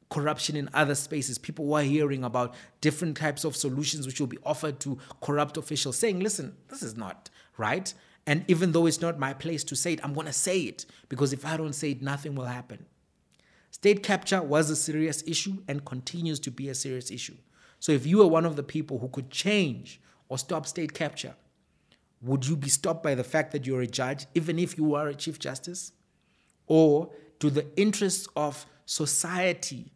corruption 0.09 0.55
in 0.55 0.69
other 0.73 0.95
spaces, 0.95 1.37
people 1.37 1.65
who 1.65 1.73
are 1.73 1.83
hearing 1.83 2.23
about 2.23 2.55
different 2.79 3.17
types 3.17 3.43
of 3.43 3.57
solutions 3.57 4.07
which 4.07 4.21
will 4.21 4.27
be 4.27 4.37
offered 4.45 4.79
to 4.79 4.97
corrupt 5.21 5.57
officials, 5.57 5.97
saying, 5.97 6.21
listen, 6.21 6.55
this 6.69 6.81
is 6.81 6.95
not 6.95 7.29
right. 7.57 7.93
And 8.25 8.45
even 8.47 8.71
though 8.71 8.85
it's 8.85 9.01
not 9.01 9.19
my 9.19 9.33
place 9.33 9.65
to 9.65 9.75
say 9.75 9.93
it, 9.93 10.03
I'm 10.03 10.13
going 10.13 10.27
to 10.27 10.33
say 10.33 10.59
it 10.61 10.85
because 11.09 11.33
if 11.33 11.45
I 11.45 11.57
don't 11.57 11.73
say 11.73 11.91
it, 11.91 12.01
nothing 12.01 12.35
will 12.35 12.45
happen. 12.45 12.85
State 13.71 14.01
capture 14.01 14.41
was 14.41 14.69
a 14.69 14.77
serious 14.77 15.23
issue 15.27 15.57
and 15.67 15.83
continues 15.83 16.39
to 16.41 16.51
be 16.51 16.69
a 16.69 16.75
serious 16.75 17.11
issue. 17.11 17.35
So 17.79 17.91
if 17.91 18.05
you 18.05 18.21
are 18.21 18.27
one 18.27 18.45
of 18.45 18.55
the 18.55 18.63
people 18.63 18.99
who 18.99 19.09
could 19.09 19.29
change 19.29 19.99
or 20.29 20.37
stop 20.37 20.65
state 20.67 20.93
capture, 20.93 21.35
would 22.21 22.47
you 22.47 22.55
be 22.55 22.69
stopped 22.69 23.03
by 23.03 23.15
the 23.15 23.23
fact 23.23 23.51
that 23.51 23.65
you're 23.65 23.81
a 23.81 23.87
judge, 23.87 24.27
even 24.35 24.59
if 24.59 24.77
you 24.77 24.93
are 24.93 25.07
a 25.07 25.15
chief 25.15 25.39
justice? 25.39 25.91
Or 26.67 27.11
do 27.39 27.49
the 27.49 27.65
interests 27.75 28.27
of 28.35 28.65
society 28.85 29.91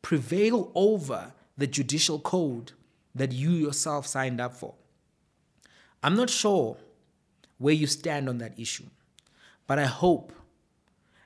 prevail 0.00 0.72
over 0.74 1.34
the 1.56 1.66
judicial 1.66 2.18
code 2.18 2.72
that 3.14 3.32
you 3.32 3.50
yourself 3.50 4.06
signed 4.06 4.40
up 4.40 4.54
for? 4.54 4.74
I'm 6.02 6.16
not 6.16 6.30
sure 6.30 6.76
where 7.58 7.74
you 7.74 7.86
stand 7.86 8.28
on 8.28 8.38
that 8.38 8.58
issue, 8.58 8.86
but 9.66 9.78
I 9.78 9.84
hope 9.84 10.32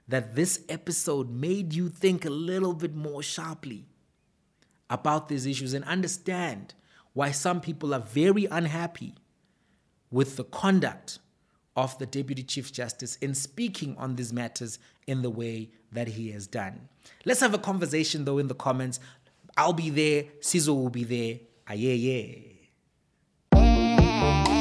that 0.08 0.34
this 0.34 0.64
episode 0.68 1.30
made 1.30 1.72
you 1.72 1.88
think 1.88 2.24
a 2.24 2.30
little 2.30 2.74
bit 2.74 2.94
more 2.94 3.22
sharply 3.22 3.86
about 4.90 5.28
these 5.28 5.46
issues 5.46 5.72
and 5.72 5.84
understand 5.84 6.74
why 7.12 7.30
some 7.30 7.60
people 7.60 7.94
are 7.94 8.00
very 8.00 8.46
unhappy 8.46 9.14
with 10.12 10.36
the 10.36 10.44
conduct 10.44 11.18
of 11.74 11.98
the 11.98 12.06
Deputy 12.06 12.42
Chief 12.42 12.72
Justice 12.72 13.16
in 13.16 13.34
speaking 13.34 13.96
on 13.98 14.14
these 14.14 14.32
matters 14.32 14.78
in 15.06 15.22
the 15.22 15.30
way 15.30 15.70
that 15.90 16.06
he 16.06 16.30
has 16.30 16.46
done. 16.46 16.88
Let's 17.24 17.40
have 17.40 17.54
a 17.54 17.58
conversation 17.58 18.24
though 18.24 18.38
in 18.38 18.46
the 18.46 18.54
comments. 18.54 19.00
I'll 19.56 19.72
be 19.72 19.90
there, 19.90 20.24
Sizzle 20.40 20.76
will 20.76 20.90
be 20.90 21.04
there. 21.04 21.40
Aye, 21.66 21.74
yeah, 21.74 21.94
yeah. 23.54 24.51